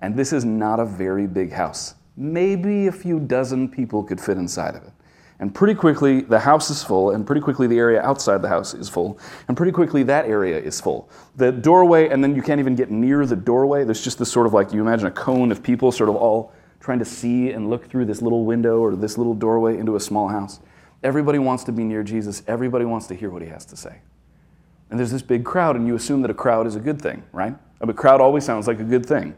And 0.00 0.16
this 0.16 0.32
is 0.32 0.44
not 0.44 0.80
a 0.80 0.84
very 0.84 1.26
big 1.26 1.52
house. 1.52 1.94
Maybe 2.16 2.86
a 2.86 2.92
few 2.92 3.18
dozen 3.18 3.68
people 3.68 4.02
could 4.02 4.20
fit 4.20 4.36
inside 4.36 4.74
of 4.74 4.84
it. 4.84 4.92
And 5.40 5.52
pretty 5.52 5.74
quickly, 5.74 6.20
the 6.20 6.38
house 6.38 6.70
is 6.70 6.82
full, 6.84 7.10
and 7.10 7.26
pretty 7.26 7.40
quickly, 7.40 7.66
the 7.66 7.78
area 7.78 8.00
outside 8.02 8.40
the 8.40 8.48
house 8.48 8.72
is 8.72 8.88
full, 8.88 9.18
and 9.48 9.56
pretty 9.56 9.72
quickly, 9.72 10.04
that 10.04 10.26
area 10.26 10.58
is 10.58 10.80
full. 10.80 11.08
The 11.36 11.50
doorway, 11.50 12.08
and 12.08 12.22
then 12.22 12.36
you 12.36 12.42
can't 12.42 12.60
even 12.60 12.76
get 12.76 12.90
near 12.90 13.26
the 13.26 13.34
doorway. 13.34 13.84
There's 13.84 14.02
just 14.02 14.18
this 14.18 14.30
sort 14.30 14.46
of 14.46 14.54
like 14.54 14.72
you 14.72 14.80
imagine 14.80 15.06
a 15.06 15.10
cone 15.10 15.50
of 15.50 15.62
people 15.62 15.90
sort 15.90 16.08
of 16.08 16.14
all 16.14 16.52
trying 16.84 16.98
to 16.98 17.04
see 17.04 17.50
and 17.50 17.70
look 17.70 17.88
through 17.88 18.04
this 18.04 18.20
little 18.20 18.44
window 18.44 18.78
or 18.78 18.94
this 18.94 19.16
little 19.16 19.32
doorway 19.34 19.78
into 19.78 19.96
a 19.96 20.00
small 20.00 20.28
house. 20.28 20.60
Everybody 21.02 21.38
wants 21.38 21.64
to 21.64 21.72
be 21.72 21.82
near 21.82 22.02
Jesus, 22.02 22.42
everybody 22.46 22.84
wants 22.84 23.06
to 23.06 23.14
hear 23.14 23.30
what 23.30 23.40
he 23.40 23.48
has 23.48 23.64
to 23.66 23.76
say. 23.76 24.00
And 24.90 24.98
there's 24.98 25.10
this 25.10 25.22
big 25.22 25.44
crowd, 25.44 25.76
and 25.76 25.86
you 25.86 25.94
assume 25.94 26.20
that 26.22 26.30
a 26.30 26.34
crowd 26.34 26.66
is 26.66 26.76
a 26.76 26.80
good 26.80 27.00
thing, 27.00 27.22
right? 27.32 27.54
A 27.80 27.92
crowd 27.92 28.20
always 28.20 28.44
sounds 28.44 28.66
like 28.66 28.80
a 28.80 28.84
good 28.84 29.04
thing. 29.06 29.34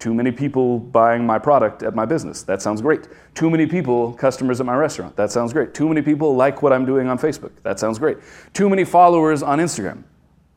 Too 0.00 0.12
many 0.12 0.32
people 0.32 0.78
buying 0.78 1.24
my 1.24 1.38
product 1.38 1.84
at 1.84 1.94
my 1.94 2.04
business. 2.04 2.42
That 2.42 2.62
sounds 2.62 2.80
great. 2.80 3.08
Too 3.34 3.48
many 3.48 3.66
people, 3.66 4.12
customers 4.14 4.60
at 4.60 4.66
my 4.66 4.76
restaurant. 4.76 5.16
That 5.16 5.30
sounds 5.30 5.52
great. 5.52 5.72
Too 5.72 5.88
many 5.88 6.02
people 6.02 6.34
like 6.34 6.62
what 6.62 6.72
I'm 6.72 6.84
doing 6.84 7.08
on 7.08 7.18
Facebook. 7.18 7.52
That 7.62 7.78
sounds 7.78 7.98
great. 7.98 8.18
Too 8.52 8.68
many 8.68 8.84
followers 8.84 9.42
on 9.42 9.58
Instagram. 9.58 10.02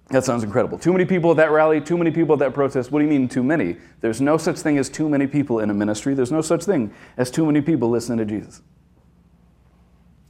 That 0.10 0.26
sounds 0.26 0.44
incredible. 0.44 0.80
Too 0.80 0.92
many 0.92 1.06
people 1.06 1.32
at 1.32 1.38
that 1.38 1.52
rally, 1.52 1.80
too 1.80 1.98
many 1.98 2.10
people 2.10 2.34
at 2.34 2.40
that 2.40 2.54
protest. 2.54 2.92
What 2.92 3.00
do 3.00 3.06
you 3.06 3.12
mean, 3.12 3.28
too 3.28 3.44
many? 3.44 3.78
There's 4.02 4.20
no 4.20 4.38
such 4.38 4.58
thing 4.58 4.80
as 4.80 4.90
too 4.90 5.08
many 5.08 5.28
people 5.28 5.60
in 5.60 5.70
a 5.70 5.74
ministry. 5.74 6.16
There's 6.16 6.32
no 6.32 6.42
such 6.42 6.64
thing 6.64 6.92
as 7.18 7.30
too 7.30 7.46
many 7.46 7.62
people 7.62 7.90
listening 7.90 8.18
to 8.18 8.26
Jesus. 8.26 8.62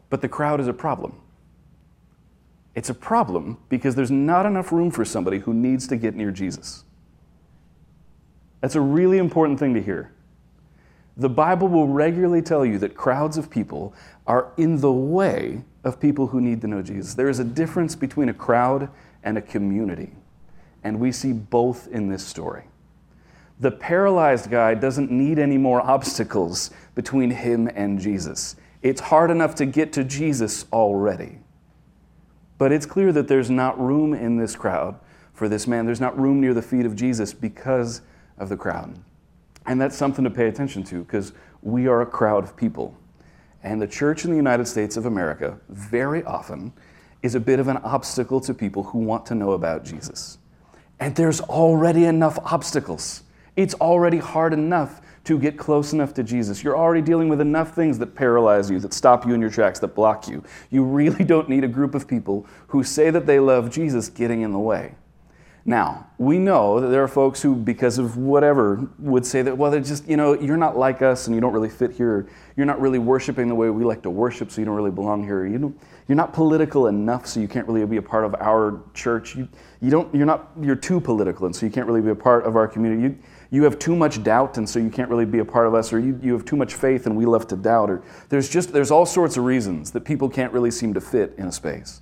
But 0.09 0.21
the 0.21 0.27
crowd 0.27 0.59
is 0.59 0.67
a 0.67 0.73
problem. 0.73 1.21
It's 2.75 2.89
a 2.89 2.93
problem 2.93 3.57
because 3.69 3.95
there's 3.95 4.11
not 4.11 4.45
enough 4.45 4.71
room 4.71 4.91
for 4.91 5.05
somebody 5.05 5.39
who 5.39 5.53
needs 5.53 5.87
to 5.87 5.97
get 5.97 6.15
near 6.15 6.31
Jesus. 6.31 6.83
That's 8.61 8.75
a 8.75 8.81
really 8.81 9.17
important 9.17 9.59
thing 9.59 9.73
to 9.75 9.81
hear. 9.81 10.11
The 11.15 11.29
Bible 11.29 11.67
will 11.67 11.87
regularly 11.87 12.41
tell 12.41 12.65
you 12.65 12.77
that 12.79 12.95
crowds 12.95 13.37
of 13.37 13.49
people 13.49 13.93
are 14.27 14.51
in 14.57 14.79
the 14.81 14.91
way 14.91 15.63
of 15.83 15.99
people 15.99 16.27
who 16.27 16.41
need 16.41 16.61
to 16.61 16.67
know 16.67 16.81
Jesus. 16.81 17.13
There 17.13 17.29
is 17.29 17.39
a 17.39 17.43
difference 17.43 17.95
between 17.95 18.29
a 18.29 18.33
crowd 18.33 18.89
and 19.23 19.37
a 19.37 19.41
community, 19.41 20.11
and 20.83 20.99
we 20.99 21.11
see 21.11 21.33
both 21.33 21.87
in 21.87 22.09
this 22.09 22.25
story. 22.25 22.65
The 23.59 23.71
paralyzed 23.71 24.49
guy 24.49 24.73
doesn't 24.73 25.11
need 25.11 25.37
any 25.37 25.57
more 25.57 25.81
obstacles 25.81 26.71
between 26.95 27.31
him 27.31 27.69
and 27.75 27.99
Jesus. 27.99 28.55
It's 28.81 29.01
hard 29.01 29.31
enough 29.31 29.55
to 29.55 29.65
get 29.65 29.91
to 29.93 30.03
Jesus 30.05 30.65
already. 30.71 31.39
But 32.57 32.71
it's 32.71 32.85
clear 32.85 33.11
that 33.11 33.27
there's 33.27 33.49
not 33.49 33.79
room 33.79 34.13
in 34.13 34.37
this 34.37 34.55
crowd 34.55 34.99
for 35.33 35.49
this 35.49 35.67
man. 35.67 35.85
There's 35.85 36.01
not 36.01 36.17
room 36.17 36.39
near 36.39 36.53
the 36.53 36.61
feet 36.61 36.85
of 36.85 36.95
Jesus 36.95 37.33
because 37.33 38.01
of 38.37 38.49
the 38.49 38.57
crowd. 38.57 38.97
And 39.65 39.79
that's 39.79 39.95
something 39.95 40.23
to 40.23 40.29
pay 40.29 40.47
attention 40.47 40.83
to 40.85 41.03
because 41.03 41.33
we 41.61 41.87
are 41.87 42.01
a 42.01 42.05
crowd 42.05 42.43
of 42.43 42.55
people. 42.55 42.95
And 43.63 43.81
the 43.81 43.87
church 43.87 44.23
in 44.23 44.31
the 44.31 44.37
United 44.37 44.67
States 44.67 44.95
of 44.95 45.05
America 45.05 45.59
very 45.67 46.23
often 46.23 46.71
is 47.21 47.35
a 47.35 47.39
bit 47.39 47.59
of 47.59 47.67
an 47.67 47.77
obstacle 47.77 48.39
to 48.41 48.53
people 48.53 48.83
who 48.83 48.99
want 48.99 49.25
to 49.27 49.35
know 49.35 49.51
about 49.51 49.83
Jesus. 49.83 50.37
And 50.99 51.15
there's 51.15 51.41
already 51.41 52.05
enough 52.05 52.39
obstacles. 52.39 53.23
It's 53.55 53.73
already 53.75 54.17
hard 54.17 54.53
enough 54.53 55.01
to 55.25 55.37
get 55.37 55.57
close 55.57 55.93
enough 55.93 56.13
to 56.15 56.23
Jesus. 56.23 56.63
You're 56.63 56.77
already 56.77 57.01
dealing 57.01 57.29
with 57.29 57.41
enough 57.41 57.75
things 57.75 57.99
that 57.99 58.15
paralyze 58.15 58.69
you, 58.71 58.79
that 58.79 58.93
stop 58.93 59.25
you 59.27 59.33
in 59.33 59.41
your 59.41 59.49
tracks, 59.49 59.79
that 59.79 59.95
block 59.95 60.27
you. 60.27 60.43
You 60.69 60.83
really 60.83 61.23
don't 61.23 61.49
need 61.49 61.63
a 61.63 61.67
group 61.67 61.93
of 61.93 62.07
people 62.07 62.47
who 62.67 62.83
say 62.83 63.09
that 63.09 63.25
they 63.25 63.39
love 63.39 63.69
Jesus 63.69 64.09
getting 64.09 64.41
in 64.41 64.53
the 64.53 64.59
way. 64.59 64.95
Now, 65.65 66.07
we 66.17 66.39
know 66.39 66.79
that 66.79 66.87
there 66.87 67.03
are 67.03 67.07
folks 67.07 67.41
who, 67.41 67.53
because 67.53 67.99
of 67.99 68.17
whatever, 68.17 68.89
would 68.97 69.25
say 69.25 69.41
that, 69.41 69.57
well, 69.57 69.69
they're 69.69 69.81
just, 69.81 70.07
you 70.07 70.17
know, 70.17 70.33
you're 70.33 70.57
not 70.57 70.77
like 70.77 71.01
us 71.01 71.27
and 71.27 71.35
you 71.35 71.41
don't 71.41 71.53
really 71.53 71.69
fit 71.69 71.91
here. 71.91 72.27
You're 72.55 72.65
not 72.65 72.81
really 72.81 72.97
worshiping 72.97 73.47
the 73.49 73.55
way 73.55 73.69
we 73.69 73.83
like 73.83 74.01
to 74.03 74.09
worship, 74.09 74.49
so 74.49 74.61
you 74.61 74.65
don't 74.65 74.75
really 74.75 74.89
belong 74.89 75.23
here. 75.23 75.45
You 75.45 75.59
don't, 75.59 75.79
you're 76.09 76.15
not 76.15 76.33
political 76.33 76.87
enough, 76.87 77.27
so 77.27 77.39
you 77.39 77.47
can't 77.47 77.67
really 77.67 77.85
be 77.85 77.97
a 77.97 78.01
part 78.01 78.25
of 78.25 78.33
our 78.41 78.81
church. 78.95 79.35
You, 79.35 79.47
you 79.79 79.91
don't, 79.91 80.13
you're 80.13 80.25
not, 80.25 80.49
you're 80.59 80.75
too 80.75 80.99
political, 80.99 81.45
and 81.45 81.55
so 81.55 81.67
you 81.67 81.71
can't 81.71 81.85
really 81.85 82.01
be 82.01 82.09
a 82.09 82.15
part 82.15 82.47
of 82.47 82.55
our 82.55 82.67
community. 82.67 83.03
You, 83.03 83.17
you 83.51 83.63
have 83.63 83.77
too 83.77 83.95
much 83.95 84.23
doubt, 84.23 84.57
and 84.57 84.67
so 84.67 84.79
you 84.79 84.89
can't 84.89 85.07
really 85.07 85.25
be 85.25 85.37
a 85.37 85.45
part 85.45 85.67
of 85.67 85.75
us, 85.75 85.93
or 85.93 85.99
you, 85.99 86.19
you 86.23 86.33
have 86.33 86.45
too 86.45 86.55
much 86.55 86.73
faith, 86.73 87.05
and 87.05 87.15
we 87.15 87.27
love 87.27 87.47
to 87.49 87.55
doubt. 87.55 87.91
Or 87.91 88.01
there's 88.29 88.49
just, 88.49 88.73
there's 88.73 88.89
all 88.89 89.05
sorts 89.05 89.37
of 89.37 89.43
reasons 89.43 89.91
that 89.91 90.01
people 90.01 90.27
can't 90.27 90.51
really 90.51 90.71
seem 90.71 90.95
to 90.95 91.01
fit 91.01 91.35
in 91.37 91.45
a 91.45 91.51
space. 91.51 92.01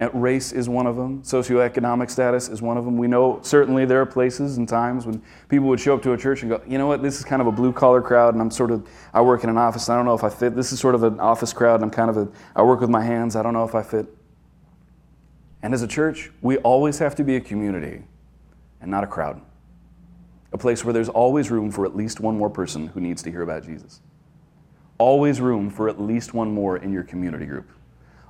Race 0.00 0.52
is 0.52 0.68
one 0.68 0.86
of 0.86 0.96
them. 0.96 1.22
Socioeconomic 1.22 2.10
status 2.10 2.48
is 2.48 2.60
one 2.60 2.76
of 2.76 2.84
them. 2.84 2.98
We 2.98 3.06
know 3.06 3.38
certainly 3.42 3.84
there 3.84 4.00
are 4.00 4.06
places 4.06 4.58
and 4.58 4.68
times 4.68 5.06
when 5.06 5.22
people 5.48 5.68
would 5.68 5.78
show 5.78 5.94
up 5.94 6.02
to 6.02 6.12
a 6.12 6.16
church 6.16 6.42
and 6.42 6.50
go, 6.50 6.60
you 6.66 6.78
know 6.78 6.86
what, 6.86 7.00
this 7.00 7.18
is 7.18 7.24
kind 7.24 7.40
of 7.40 7.46
a 7.46 7.52
blue 7.52 7.72
collar 7.72 8.02
crowd, 8.02 8.34
and 8.34 8.42
I'm 8.42 8.50
sort 8.50 8.70
of, 8.70 8.86
I 9.12 9.20
work 9.20 9.44
in 9.44 9.50
an 9.50 9.56
office, 9.56 9.88
I 9.88 9.96
don't 9.96 10.04
know 10.04 10.14
if 10.14 10.24
I 10.24 10.30
fit. 10.30 10.56
This 10.56 10.72
is 10.72 10.80
sort 10.80 10.94
of 10.94 11.04
an 11.04 11.20
office 11.20 11.52
crowd, 11.52 11.76
and 11.76 11.84
I'm 11.84 11.90
kind 11.90 12.10
of 12.10 12.16
a, 12.16 12.28
I 12.56 12.62
work 12.62 12.80
with 12.80 12.90
my 12.90 13.02
hands, 13.02 13.36
I 13.36 13.42
don't 13.42 13.52
know 13.52 13.64
if 13.64 13.74
I 13.74 13.82
fit. 13.82 14.06
And 15.62 15.72
as 15.72 15.82
a 15.82 15.86
church, 15.86 16.30
we 16.42 16.58
always 16.58 16.98
have 16.98 17.14
to 17.14 17.24
be 17.24 17.36
a 17.36 17.40
community 17.40 18.02
and 18.80 18.90
not 18.90 19.04
a 19.04 19.06
crowd. 19.06 19.40
A 20.52 20.58
place 20.58 20.84
where 20.84 20.92
there's 20.92 21.08
always 21.08 21.50
room 21.50 21.70
for 21.70 21.86
at 21.86 21.96
least 21.96 22.20
one 22.20 22.36
more 22.36 22.50
person 22.50 22.88
who 22.88 23.00
needs 23.00 23.22
to 23.22 23.30
hear 23.30 23.42
about 23.42 23.64
Jesus. 23.64 24.00
Always 24.98 25.40
room 25.40 25.70
for 25.70 25.88
at 25.88 26.00
least 26.00 26.34
one 26.34 26.52
more 26.52 26.76
in 26.76 26.92
your 26.92 27.02
community 27.02 27.46
group. 27.46 27.70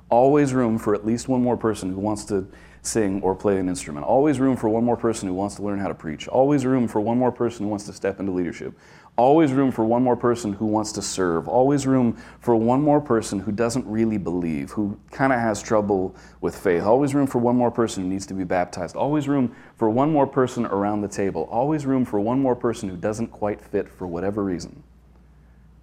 Always 0.09 0.53
room 0.53 0.77
for 0.77 0.93
at 0.93 1.05
least 1.05 1.27
one 1.27 1.41
more 1.41 1.57
person 1.57 1.91
who 1.91 1.99
wants 1.99 2.25
to 2.25 2.47
sing 2.83 3.21
or 3.21 3.35
play 3.35 3.57
an 3.57 3.67
instrument. 3.67 4.05
Always 4.05 4.39
room 4.39 4.55
for 4.55 4.69
one 4.69 4.83
more 4.83 4.97
person 4.97 5.27
who 5.27 5.33
wants 5.33 5.55
to 5.55 5.63
learn 5.63 5.79
how 5.79 5.87
to 5.87 5.95
preach. 5.95 6.27
Always 6.27 6.65
room 6.65 6.87
for 6.87 7.01
one 7.01 7.17
more 7.17 7.31
person 7.31 7.65
who 7.65 7.69
wants 7.69 7.85
to 7.85 7.93
step 7.93 8.19
into 8.19 8.31
leadership. 8.31 8.77
Always 9.17 9.51
room 9.53 9.71
for 9.71 9.85
one 9.85 10.03
more 10.03 10.17
person 10.17 10.53
who 10.53 10.65
wants 10.65 10.91
to 10.91 11.01
serve. 11.01 11.47
Always 11.47 11.87
room 11.87 12.21
for 12.41 12.55
one 12.55 12.81
more 12.81 12.99
person 12.99 13.39
who 13.39 13.51
doesn't 13.51 13.85
really 13.87 14.17
believe, 14.17 14.71
who 14.71 14.99
kind 15.11 15.31
of 15.33 15.39
has 15.39 15.63
trouble 15.63 16.15
with 16.41 16.55
faith. 16.55 16.83
Always 16.83 17.15
room 17.15 17.25
for 17.25 17.39
one 17.39 17.55
more 17.55 17.71
person 17.71 18.03
who 18.03 18.09
needs 18.09 18.25
to 18.27 18.33
be 18.33 18.43
baptized. 18.43 18.95
Always 18.95 19.27
room 19.27 19.55
for 19.77 19.89
one 19.89 20.11
more 20.11 20.27
person 20.27 20.65
around 20.65 21.01
the 21.01 21.07
table. 21.07 21.47
Always 21.49 21.85
room 21.85 22.05
for 22.05 22.19
one 22.19 22.39
more 22.39 22.55
person 22.55 22.89
who 22.89 22.97
doesn't 22.97 23.27
quite 23.27 23.61
fit 23.61 23.89
for 23.89 24.05
whatever 24.05 24.43
reason. 24.43 24.83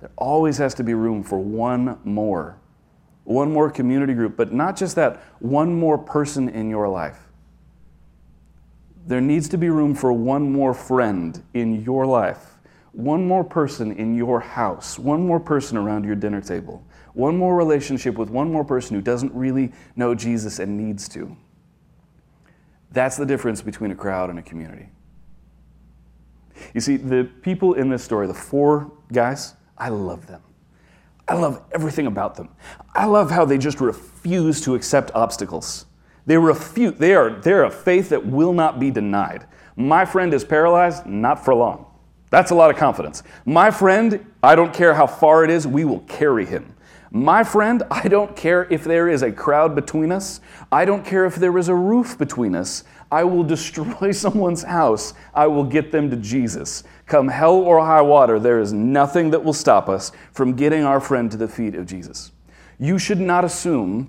There 0.00 0.10
always 0.16 0.58
has 0.58 0.74
to 0.74 0.84
be 0.84 0.94
room 0.94 1.22
for 1.22 1.38
one 1.38 1.98
more 2.04 2.58
one 3.24 3.52
more 3.52 3.70
community 3.70 4.14
group, 4.14 4.36
but 4.36 4.52
not 4.52 4.76
just 4.76 4.96
that, 4.96 5.22
one 5.38 5.74
more 5.74 5.98
person 5.98 6.48
in 6.48 6.68
your 6.68 6.88
life. 6.88 7.18
There 9.06 9.20
needs 9.20 9.48
to 9.50 9.58
be 9.58 9.68
room 9.68 9.94
for 9.94 10.12
one 10.12 10.52
more 10.52 10.74
friend 10.74 11.42
in 11.54 11.82
your 11.82 12.06
life, 12.06 12.58
one 12.92 13.26
more 13.26 13.44
person 13.44 13.92
in 13.92 14.16
your 14.16 14.40
house, 14.40 14.98
one 14.98 15.26
more 15.26 15.40
person 15.40 15.76
around 15.76 16.04
your 16.04 16.14
dinner 16.14 16.40
table, 16.40 16.84
one 17.14 17.36
more 17.36 17.56
relationship 17.56 18.16
with 18.16 18.30
one 18.30 18.50
more 18.50 18.64
person 18.64 18.96
who 18.96 19.02
doesn't 19.02 19.32
really 19.34 19.72
know 19.96 20.14
Jesus 20.14 20.58
and 20.58 20.76
needs 20.76 21.08
to. 21.10 21.36
That's 22.92 23.16
the 23.16 23.26
difference 23.26 23.62
between 23.62 23.90
a 23.90 23.96
crowd 23.96 24.30
and 24.30 24.38
a 24.38 24.42
community. 24.42 24.88
You 26.74 26.80
see, 26.80 26.96
the 26.96 27.24
people 27.42 27.74
in 27.74 27.88
this 27.88 28.04
story, 28.04 28.26
the 28.26 28.34
four 28.34 28.92
guys, 29.12 29.54
I 29.76 29.88
love 29.88 30.26
them. 30.26 30.42
I 31.28 31.34
love 31.34 31.62
everything 31.72 32.06
about 32.06 32.34
them. 32.34 32.48
I 32.94 33.06
love 33.06 33.30
how 33.30 33.44
they 33.44 33.58
just 33.58 33.80
refuse 33.80 34.60
to 34.62 34.74
accept 34.74 35.10
obstacles. 35.14 35.86
They 36.26 36.36
refute, 36.36 36.98
they 36.98 37.14
are, 37.14 37.30
they're 37.40 37.64
a 37.64 37.70
faith 37.70 38.08
that 38.10 38.26
will 38.26 38.52
not 38.52 38.78
be 38.78 38.90
denied. 38.90 39.46
My 39.76 40.04
friend 40.04 40.32
is 40.34 40.44
paralyzed, 40.44 41.06
not 41.06 41.44
for 41.44 41.54
long. 41.54 41.86
That's 42.30 42.50
a 42.50 42.54
lot 42.54 42.70
of 42.70 42.76
confidence. 42.76 43.22
My 43.44 43.70
friend, 43.70 44.24
I 44.42 44.54
don't 44.54 44.72
care 44.72 44.94
how 44.94 45.06
far 45.06 45.44
it 45.44 45.50
is, 45.50 45.66
we 45.66 45.84
will 45.84 46.00
carry 46.00 46.46
him. 46.46 46.74
My 47.14 47.44
friend, 47.44 47.82
I 47.90 48.08
don't 48.08 48.34
care 48.34 48.66
if 48.70 48.84
there 48.84 49.06
is 49.06 49.22
a 49.22 49.30
crowd 49.30 49.74
between 49.74 50.10
us. 50.10 50.40
I 50.72 50.86
don't 50.86 51.04
care 51.04 51.26
if 51.26 51.34
there 51.36 51.58
is 51.58 51.68
a 51.68 51.74
roof 51.74 52.16
between 52.16 52.54
us. 52.54 52.84
I 53.10 53.22
will 53.24 53.44
destroy 53.54 54.12
someone's 54.12 54.62
house. 54.62 55.12
I 55.34 55.46
will 55.46 55.64
get 55.64 55.92
them 55.92 56.08
to 56.08 56.16
Jesus. 56.16 56.84
Come 57.04 57.28
hell 57.28 57.56
or 57.56 57.84
high 57.84 58.00
water, 58.00 58.40
there 58.40 58.60
is 58.60 58.72
nothing 58.72 59.28
that 59.30 59.44
will 59.44 59.52
stop 59.52 59.90
us 59.90 60.10
from 60.32 60.54
getting 60.54 60.84
our 60.84 61.00
friend 61.00 61.30
to 61.30 61.36
the 61.36 61.48
feet 61.48 61.74
of 61.74 61.84
Jesus. 61.84 62.32
You 62.78 62.98
should 62.98 63.20
not 63.20 63.44
assume 63.44 64.08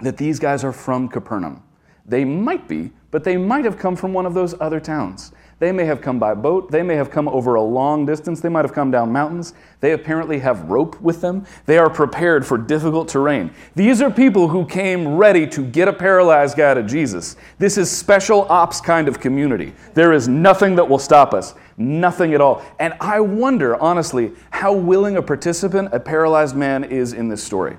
that 0.00 0.16
these 0.16 0.40
guys 0.40 0.64
are 0.64 0.72
from 0.72 1.08
Capernaum. 1.08 1.62
They 2.04 2.24
might 2.24 2.66
be, 2.66 2.90
but 3.12 3.22
they 3.22 3.36
might 3.36 3.64
have 3.64 3.78
come 3.78 3.94
from 3.94 4.12
one 4.12 4.26
of 4.26 4.34
those 4.34 4.60
other 4.60 4.80
towns. 4.80 5.30
They 5.60 5.72
may 5.72 5.84
have 5.84 6.00
come 6.00 6.18
by 6.18 6.32
boat. 6.32 6.70
They 6.70 6.82
may 6.82 6.96
have 6.96 7.10
come 7.10 7.28
over 7.28 7.54
a 7.54 7.62
long 7.62 8.06
distance. 8.06 8.40
They 8.40 8.48
might 8.48 8.64
have 8.64 8.72
come 8.72 8.90
down 8.90 9.12
mountains. 9.12 9.52
They 9.80 9.92
apparently 9.92 10.38
have 10.38 10.70
rope 10.70 10.98
with 11.02 11.20
them. 11.20 11.44
They 11.66 11.76
are 11.76 11.90
prepared 11.90 12.46
for 12.46 12.56
difficult 12.56 13.08
terrain. 13.08 13.52
These 13.74 14.00
are 14.00 14.10
people 14.10 14.48
who 14.48 14.64
came 14.64 15.16
ready 15.16 15.46
to 15.48 15.62
get 15.62 15.86
a 15.86 15.92
paralyzed 15.92 16.56
guy 16.56 16.72
to 16.72 16.82
Jesus. 16.82 17.36
This 17.58 17.76
is 17.76 17.90
special 17.90 18.46
ops 18.48 18.80
kind 18.80 19.06
of 19.06 19.20
community. 19.20 19.74
There 19.92 20.14
is 20.14 20.28
nothing 20.28 20.76
that 20.76 20.88
will 20.88 20.98
stop 20.98 21.34
us. 21.34 21.54
Nothing 21.76 22.32
at 22.32 22.40
all. 22.40 22.64
And 22.78 22.94
I 22.98 23.20
wonder, 23.20 23.76
honestly, 23.82 24.32
how 24.48 24.72
willing 24.72 25.18
a 25.18 25.22
participant 25.22 25.90
a 25.92 26.00
paralyzed 26.00 26.56
man 26.56 26.84
is 26.84 27.12
in 27.12 27.28
this 27.28 27.44
story. 27.44 27.76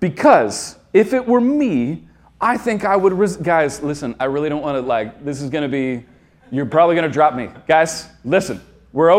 Because 0.00 0.78
if 0.94 1.12
it 1.12 1.26
were 1.26 1.42
me, 1.42 2.08
I 2.40 2.56
think 2.56 2.86
I 2.86 2.96
would. 2.96 3.12
Res- 3.12 3.36
guys, 3.36 3.82
listen, 3.82 4.14
I 4.18 4.24
really 4.24 4.48
don't 4.48 4.62
want 4.62 4.76
to, 4.76 4.80
like, 4.80 5.24
this 5.26 5.42
is 5.42 5.50
going 5.50 5.62
to 5.62 5.68
be 5.68 6.06
you're 6.50 6.66
probably 6.66 6.94
going 6.94 7.08
to 7.08 7.12
drop 7.12 7.34
me. 7.34 7.48
Guys, 7.66 8.08
listen. 8.24 8.60
We're, 8.92 9.12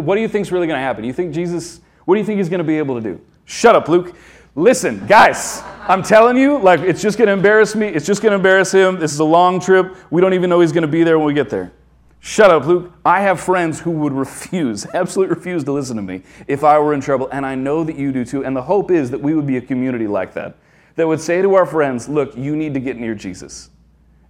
what 0.00 0.16
do 0.16 0.20
you 0.20 0.26
think 0.26 0.46
is 0.46 0.52
really 0.52 0.66
going 0.66 0.78
to 0.78 0.82
happen? 0.82 1.04
You 1.04 1.12
think 1.12 1.32
Jesus, 1.32 1.80
what 2.04 2.16
do 2.16 2.20
you 2.20 2.26
think 2.26 2.38
he's 2.38 2.48
going 2.48 2.58
to 2.58 2.64
be 2.64 2.78
able 2.78 2.96
to 2.96 3.00
do? 3.00 3.20
Shut 3.44 3.76
up, 3.76 3.88
Luke. 3.88 4.16
Listen, 4.56 5.06
guys, 5.06 5.62
I'm 5.82 6.02
telling 6.02 6.36
you, 6.36 6.58
like, 6.58 6.80
it's 6.80 7.00
just 7.00 7.16
going 7.16 7.28
to 7.28 7.32
embarrass 7.32 7.76
me. 7.76 7.86
It's 7.86 8.04
just 8.04 8.22
going 8.22 8.32
to 8.32 8.36
embarrass 8.36 8.72
him. 8.72 8.98
This 8.98 9.12
is 9.12 9.20
a 9.20 9.24
long 9.24 9.60
trip. 9.60 9.96
We 10.10 10.20
don't 10.20 10.34
even 10.34 10.50
know 10.50 10.60
he's 10.60 10.72
going 10.72 10.82
to 10.82 10.88
be 10.88 11.04
there 11.04 11.16
when 11.16 11.28
we 11.28 11.34
get 11.34 11.48
there. 11.48 11.70
Shut 12.18 12.50
up, 12.50 12.66
Luke. 12.66 12.92
I 13.04 13.20
have 13.20 13.38
friends 13.40 13.78
who 13.78 13.92
would 13.92 14.12
refuse, 14.12 14.84
absolutely 14.94 15.36
refuse 15.36 15.62
to 15.62 15.72
listen 15.72 15.94
to 15.94 16.02
me 16.02 16.22
if 16.48 16.64
I 16.64 16.80
were 16.80 16.92
in 16.92 17.00
trouble, 17.00 17.28
and 17.30 17.46
I 17.46 17.54
know 17.54 17.84
that 17.84 17.96
you 17.96 18.10
do 18.10 18.24
too. 18.24 18.44
And 18.44 18.56
the 18.56 18.62
hope 18.62 18.90
is 18.90 19.12
that 19.12 19.20
we 19.20 19.34
would 19.34 19.46
be 19.46 19.58
a 19.58 19.62
community 19.62 20.08
like 20.08 20.34
that, 20.34 20.56
that 20.96 21.06
would 21.06 21.20
say 21.20 21.40
to 21.40 21.54
our 21.54 21.66
friends, 21.66 22.08
look, 22.08 22.36
you 22.36 22.56
need 22.56 22.74
to 22.74 22.80
get 22.80 22.96
near 22.96 23.14
Jesus 23.14 23.70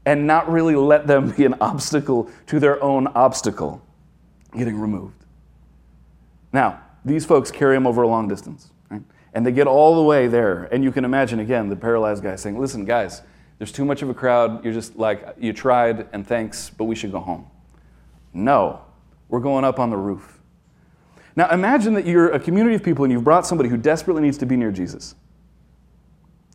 and 0.07 0.27
not 0.27 0.51
really 0.51 0.75
let 0.75 1.07
them 1.07 1.31
be 1.31 1.45
an 1.45 1.55
obstacle 1.61 2.31
to 2.47 2.59
their 2.59 2.83
own 2.83 3.07
obstacle 3.09 3.83
getting 4.57 4.79
removed. 4.79 5.25
Now, 6.53 6.81
these 7.05 7.25
folks 7.25 7.51
carry 7.51 7.77
him 7.77 7.87
over 7.87 8.03
a 8.03 8.09
long 8.09 8.29
distance, 8.29 8.71
right? 8.91 9.03
And 9.35 9.47
they 9.47 9.53
get 9.53 9.67
all 9.67 9.97
the 9.97 10.03
way 10.03 10.27
there. 10.27 10.65
And 10.73 10.83
you 10.83 10.91
can 10.93 11.05
imagine, 11.05 11.39
again, 11.41 11.69
the 11.69 11.77
paralyzed 11.77 12.23
guy 12.23 12.37
saying, 12.37 12.59
Listen, 12.59 12.85
guys, 12.85 13.23
there's 13.59 13.73
too 13.73 13.85
much 13.85 14.03
of 14.03 14.09
a 14.09 14.15
crowd. 14.15 14.65
You're 14.65 14.73
just 14.73 14.97
like, 14.97 15.37
you 15.39 15.53
tried, 15.53 16.09
and 16.13 16.27
thanks, 16.27 16.71
but 16.71 16.85
we 16.85 16.95
should 16.95 17.13
go 17.13 17.21
home. 17.21 17.47
No, 18.33 18.81
we're 19.29 19.41
going 19.41 19.65
up 19.65 19.79
on 19.79 19.91
the 19.91 19.97
roof. 19.97 20.41
Now, 21.37 21.49
imagine 21.51 21.95
that 21.95 22.07
you're 22.07 22.31
a 22.31 22.41
community 22.41 22.75
of 22.75 22.83
people 22.83 23.05
and 23.05 23.13
you've 23.13 23.25
brought 23.25 23.47
somebody 23.47 23.69
who 23.69 23.77
desperately 23.77 24.23
needs 24.23 24.39
to 24.39 24.47
be 24.47 24.57
near 24.57 24.73
Jesus. 24.73 25.15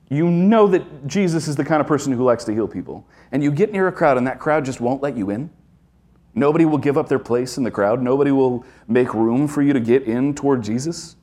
You 0.09 0.29
know 0.29 0.67
that 0.67 1.07
Jesus 1.07 1.47
is 1.47 1.55
the 1.55 1.65
kind 1.65 1.81
of 1.81 1.87
person 1.87 2.13
who 2.13 2.23
likes 2.23 2.43
to 2.45 2.53
heal 2.53 2.67
people. 2.67 3.07
And 3.31 3.43
you 3.43 3.51
get 3.51 3.71
near 3.71 3.87
a 3.87 3.91
crowd, 3.91 4.17
and 4.17 4.27
that 4.27 4.39
crowd 4.39 4.65
just 4.65 4.79
won't 4.79 5.01
let 5.01 5.17
you 5.17 5.29
in. 5.29 5.49
Nobody 6.35 6.65
will 6.65 6.77
give 6.77 6.97
up 6.97 7.07
their 7.07 7.19
place 7.19 7.57
in 7.57 7.63
the 7.63 7.71
crowd. 7.71 8.01
Nobody 8.01 8.31
will 8.31 8.65
make 8.87 9.13
room 9.13 9.47
for 9.47 9.61
you 9.61 9.73
to 9.73 9.79
get 9.79 10.03
in 10.03 10.35
toward 10.35 10.61
Jesus. 10.63 11.15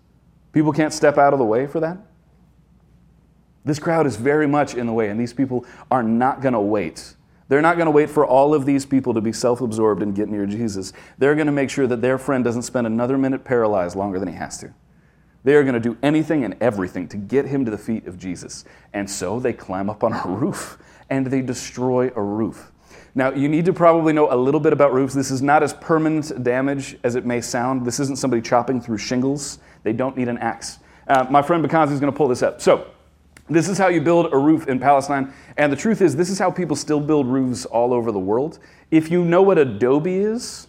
People 0.53 0.73
can't 0.73 0.93
step 0.93 1.19
out 1.19 1.33
of 1.33 1.39
the 1.39 1.45
way 1.45 1.67
for 1.67 1.81
that. 1.81 1.99
This 3.65 3.79
crowd 3.79 4.07
is 4.07 4.17
very 4.17 4.49
much 4.49 4.75
in 4.75 4.87
the 4.87 4.93
way, 4.93 5.09
and 5.09 5.21
these 5.21 5.33
people 5.33 5.65
are 5.91 6.03
not 6.03 6.41
going 6.41 6.55
to 6.55 6.61
wait. 6.61 7.15
They're 7.49 7.63
not 7.63 7.77
going 7.77 7.87
to 7.87 7.93
wait 7.93 8.11
for 8.11 8.27
all 8.27 8.55
of 8.55 8.65
these 8.65 8.87
people 8.87 9.15
to 9.15 9.21
be 9.21 9.33
self 9.33 9.61
absorbed 9.61 10.03
and 10.03 10.15
get 10.15 10.29
near 10.29 10.47
Jesus. 10.47 10.93
They're 11.19 11.35
going 11.35 11.47
to 11.47 11.53
make 11.53 11.71
sure 11.71 11.87
that 11.87 12.01
their 12.01 12.19
friend 12.19 12.43
doesn't 12.43 12.63
spend 12.63 12.87
another 12.87 13.19
minute 13.19 13.45
paralyzed 13.45 13.95
longer 13.95 14.19
than 14.19 14.29
he 14.29 14.35
has 14.35 14.59
to. 14.59 14.73
They 15.45 15.55
are 15.55 15.63
going 15.63 15.75
to 15.75 15.81
do 15.81 15.97
anything 16.03 16.45
and 16.45 16.57
everything 16.61 17.09
to 17.09 17.17
get 17.17 17.47
him 17.47 17.65
to 17.65 17.71
the 17.71 17.79
feet 17.79 18.07
of 18.07 18.19
Jesus. 18.19 18.65
And 18.93 19.11
so 19.11 19.41
they 19.41 19.53
climb 19.53 19.91
up 19.91 20.05
on 20.05 20.13
a 20.13 20.23
roof 20.27 20.79
and 21.11 21.27
they 21.27 21.43
destroy 21.43 22.11
a 22.15 22.23
roof. 22.23 22.71
Now, 23.15 23.33
you 23.33 23.49
need 23.49 23.67
to 23.67 23.73
probably 23.73 24.13
know 24.13 24.33
a 24.33 24.37
little 24.37 24.61
bit 24.61 24.73
about 24.73 24.95
roofs. 24.95 25.13
This 25.13 25.31
is 25.31 25.43
not 25.43 25.63
as 25.63 25.75
permanent 25.75 26.43
damage 26.43 26.97
as 27.05 27.15
it 27.15 27.27
may 27.27 27.41
sound. 27.41 27.85
This 27.85 28.01
isn't 28.01 28.17
somebody 28.17 28.41
chopping 28.41 28.81
through 28.81 28.99
shingles. 28.99 29.59
They 29.83 29.93
don't 29.93 30.17
need 30.17 30.29
an 30.29 30.39
axe. 30.39 30.79
Uh, 31.09 31.27
my 31.29 31.43
friend 31.43 31.63
Bakanzi 31.65 31.93
is 31.93 32.01
going 32.01 32.13
to 32.13 32.17
pull 32.17 32.29
this 32.29 32.43
up. 32.43 32.61
So, 32.61 32.87
this 33.51 33.69
is 33.69 33.77
how 33.77 33.89
you 33.89 34.01
build 34.01 34.33
a 34.33 34.39
roof 34.39 34.69
in 34.69 34.79
Palestine. 34.79 35.33
And 35.59 35.71
the 35.71 35.77
truth 35.77 36.01
is, 36.01 36.17
this 36.17 36.31
is 36.31 36.39
how 36.39 36.51
people 36.51 36.77
still 36.77 37.01
build 37.01 37.27
roofs 37.27 37.67
all 37.67 37.93
over 37.93 38.13
the 38.13 38.19
world. 38.19 38.61
If 38.91 39.11
you 39.11 39.25
know 39.25 39.43
what 39.43 39.59
adobe 39.59 40.15
is, 40.15 40.69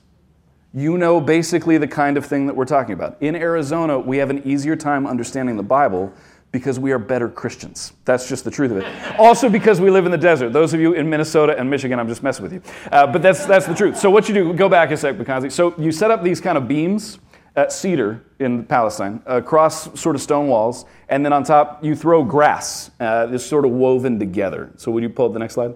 you 0.73 0.97
know 0.97 1.21
basically 1.21 1.77
the 1.77 1.87
kind 1.87 2.17
of 2.17 2.25
thing 2.25 2.47
that 2.47 2.55
we're 2.55 2.65
talking 2.65 2.93
about. 2.93 3.17
In 3.21 3.35
Arizona, 3.35 3.99
we 3.99 4.17
have 4.17 4.29
an 4.29 4.41
easier 4.47 4.75
time 4.75 5.05
understanding 5.05 5.55
the 5.55 5.63
Bible 5.63 6.11
because 6.51 6.79
we 6.79 6.91
are 6.91 6.99
better 6.99 7.29
Christians. 7.29 7.93
That's 8.05 8.29
just 8.29 8.43
the 8.43 8.51
truth 8.51 8.71
of 8.71 8.77
it. 8.77 9.19
also, 9.19 9.49
because 9.49 9.81
we 9.81 9.89
live 9.89 10.05
in 10.05 10.11
the 10.11 10.17
desert. 10.17 10.53
Those 10.53 10.73
of 10.73 10.79
you 10.79 10.93
in 10.93 11.09
Minnesota 11.09 11.57
and 11.57 11.69
Michigan, 11.69 11.99
I'm 11.99 12.07
just 12.07 12.21
messing 12.21 12.43
with 12.43 12.53
you. 12.53 12.61
Uh, 12.91 13.07
but 13.07 13.21
that's, 13.21 13.45
that's 13.45 13.65
the 13.65 13.73
truth. 13.73 13.97
So, 13.97 14.09
what 14.09 14.27
you 14.27 14.35
do, 14.35 14.53
go 14.53 14.69
back 14.69 14.91
a 14.91 14.97
sec, 14.97 15.15
Bakanzi. 15.15 15.51
So, 15.51 15.73
you 15.77 15.91
set 15.91 16.11
up 16.11 16.23
these 16.23 16.39
kind 16.39 16.57
of 16.57 16.67
beams 16.67 17.19
at 17.55 17.71
cedar 17.71 18.23
in 18.39 18.65
Palestine, 18.65 19.21
across 19.25 19.99
sort 19.99 20.15
of 20.15 20.21
stone 20.21 20.47
walls, 20.47 20.85
and 21.09 21.23
then 21.23 21.33
on 21.33 21.43
top, 21.43 21.83
you 21.83 21.95
throw 21.95 22.23
grass, 22.23 22.89
uh, 22.99 23.27
this 23.27 23.45
sort 23.45 23.65
of 23.65 23.71
woven 23.71 24.19
together. 24.19 24.71
So, 24.77 24.91
would 24.91 25.03
you 25.03 25.09
pull 25.09 25.27
up 25.27 25.33
the 25.33 25.39
next 25.39 25.55
slide? 25.55 25.73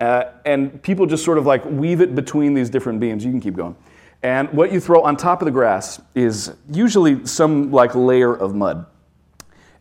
Uh, 0.00 0.24
and 0.44 0.80
people 0.82 1.06
just 1.06 1.24
sort 1.24 1.38
of 1.38 1.46
like 1.46 1.64
weave 1.64 2.00
it 2.00 2.14
between 2.14 2.54
these 2.54 2.70
different 2.70 3.00
beams. 3.00 3.24
You 3.24 3.30
can 3.30 3.40
keep 3.40 3.54
going. 3.56 3.76
And 4.22 4.50
what 4.52 4.72
you 4.72 4.80
throw 4.80 5.02
on 5.02 5.16
top 5.16 5.42
of 5.42 5.46
the 5.46 5.52
grass 5.52 6.00
is 6.14 6.52
usually 6.70 7.24
some 7.26 7.70
like 7.70 7.94
layer 7.94 8.34
of 8.34 8.54
mud. 8.54 8.86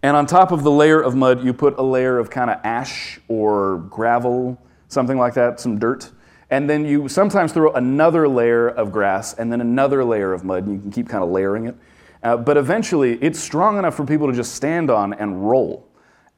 And 0.03 0.15
on 0.15 0.27
top 0.27 0.51
of 0.51 0.63
the 0.63 0.72
layer 0.72 1.01
of 1.01 1.15
mud, 1.15 1.44
you 1.44 1.53
put 1.53 1.77
a 1.79 1.82
layer 1.82 2.20
of 2.20 2.29
kind 2.29 2.51
of 2.51 2.60
ash 2.63 3.20
or 3.27 3.79
gravel, 3.89 4.62
something 4.89 5.17
like 5.17 5.34
that, 5.34 5.60
some 5.60 5.79
dirt. 5.79 6.12
And 6.50 6.70
then 6.70 6.86
you 6.86 7.10
sometimes 7.10 7.51
throw 7.51 7.74
another 7.74 8.27
layer 8.27 8.70
of 8.70 8.91
grass 8.91 9.34
and 9.34 9.51
then 9.51 9.60
another 9.60 10.03
layer 10.06 10.34
of 10.34 10.44
mud, 10.44 10.65
and 10.65 10.75
you 10.75 10.79
can 10.79 10.91
keep 10.91 11.10
kind 11.10 11.24
of 11.24 11.29
layering 11.29 11.65
it. 11.65 11.75
Uh, 12.24 12.38
but 12.38 12.58
eventually, 12.58 13.13
it's 13.22 13.39
strong 13.39 13.77
enough 13.77 13.96
for 13.96 14.06
people 14.06 14.27
to 14.27 14.34
just 14.34 14.53
stand 14.56 14.89
on 14.89 15.13
and 15.13 15.50
roll. 15.50 15.87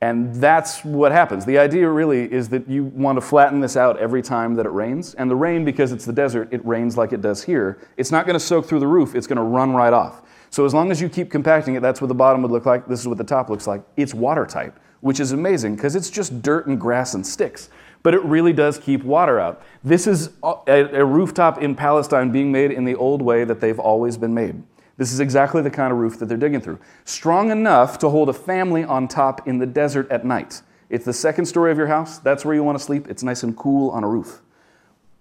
And 0.01 0.33
that's 0.35 0.85
what 0.85 1.11
happens. 1.11 1.45
The 1.45 1.57
idea 1.57 1.89
really 1.89 2.31
is 2.31 2.47
that 2.49 2.69
you 2.69 2.85
want 2.85 3.17
to 3.17 3.21
flatten 3.21 3.59
this 3.59 3.75
out 3.75 3.99
every 3.99 4.21
time 4.21 4.55
that 4.55 4.65
it 4.65 4.69
rains. 4.69 5.13
And 5.15 5.29
the 5.29 5.35
rain, 5.35 5.65
because 5.65 5.91
it's 5.91 6.05
the 6.05 6.13
desert, 6.13 6.47
it 6.51 6.65
rains 6.65 6.97
like 6.97 7.11
it 7.11 7.21
does 7.21 7.43
here. 7.43 7.79
It's 7.97 8.11
not 8.11 8.25
going 8.25 8.35
to 8.35 8.39
soak 8.39 8.65
through 8.65 8.79
the 8.79 8.87
roof, 8.87 9.13
it's 9.13 9.27
going 9.27 9.37
to 9.37 9.43
run 9.43 9.73
right 9.73 9.91
off. 9.91 10.21
So 10.51 10.65
as 10.65 10.73
long 10.73 10.89
as 10.89 11.01
you 11.01 11.09
keep 11.09 11.29
compacting 11.29 11.75
it, 11.75 11.81
that's 11.81 12.01
what 12.01 12.07
the 12.07 12.15
bottom 12.15 12.41
would 12.41 12.51
look 12.51 12.65
like. 12.65 12.87
This 12.87 13.01
is 13.01 13.07
what 13.07 13.17
the 13.17 13.23
top 13.23 13.49
looks 13.49 13.67
like. 13.67 13.83
It's 13.97 14.13
watertight, 14.13 14.73
which 15.01 15.19
is 15.19 15.33
amazing 15.33 15.75
because 15.75 15.95
it's 15.95 16.09
just 16.09 16.41
dirt 16.41 16.65
and 16.67 16.79
grass 16.79 17.13
and 17.13 17.27
sticks. 17.27 17.69
But 18.01 18.13
it 18.13 18.23
really 18.23 18.53
does 18.53 18.77
keep 18.77 19.03
water 19.03 19.39
out. 19.39 19.61
This 19.83 20.07
is 20.07 20.29
a, 20.41 20.61
a 20.67 21.05
rooftop 21.05 21.61
in 21.61 21.75
Palestine 21.75 22.31
being 22.31 22.51
made 22.51 22.71
in 22.71 22.85
the 22.85 22.95
old 22.95 23.21
way 23.21 23.43
that 23.43 23.59
they've 23.59 23.79
always 23.79 24.17
been 24.17 24.33
made. 24.33 24.63
This 24.99 25.13
is 25.13 25.21
exactly 25.21 25.61
the 25.61 25.69
kind 25.69 25.93
of 25.93 25.97
roof 25.97 26.19
that 26.19 26.25
they're 26.25 26.37
digging 26.37 26.59
through. 26.59 26.77
Strong 27.05 27.51
enough 27.51 27.97
to 27.99 28.09
hold 28.09 28.27
a 28.27 28.33
family 28.33 28.83
on 28.83 29.07
top 29.07 29.47
in 29.47 29.57
the 29.57 29.65
desert 29.65 30.11
at 30.11 30.25
night. 30.25 30.61
It's 30.89 31.05
the 31.05 31.13
second 31.13 31.45
story 31.45 31.71
of 31.71 31.77
your 31.77 31.87
house. 31.87 32.19
That's 32.19 32.43
where 32.43 32.53
you 32.53 32.63
want 32.63 32.77
to 32.77 32.83
sleep. 32.83 33.07
It's 33.07 33.23
nice 33.23 33.41
and 33.41 33.55
cool 33.55 33.91
on 33.91 34.03
a 34.03 34.09
roof. 34.09 34.41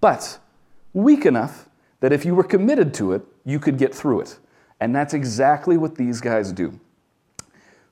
But 0.00 0.40
weak 0.94 1.24
enough 1.24 1.68
that 2.00 2.12
if 2.12 2.24
you 2.24 2.34
were 2.34 2.42
committed 2.42 2.92
to 2.94 3.12
it, 3.12 3.22
you 3.44 3.60
could 3.60 3.78
get 3.78 3.94
through 3.94 4.22
it. 4.22 4.40
And 4.80 4.92
that's 4.92 5.14
exactly 5.14 5.76
what 5.76 5.94
these 5.94 6.20
guys 6.20 6.50
do. 6.50 6.80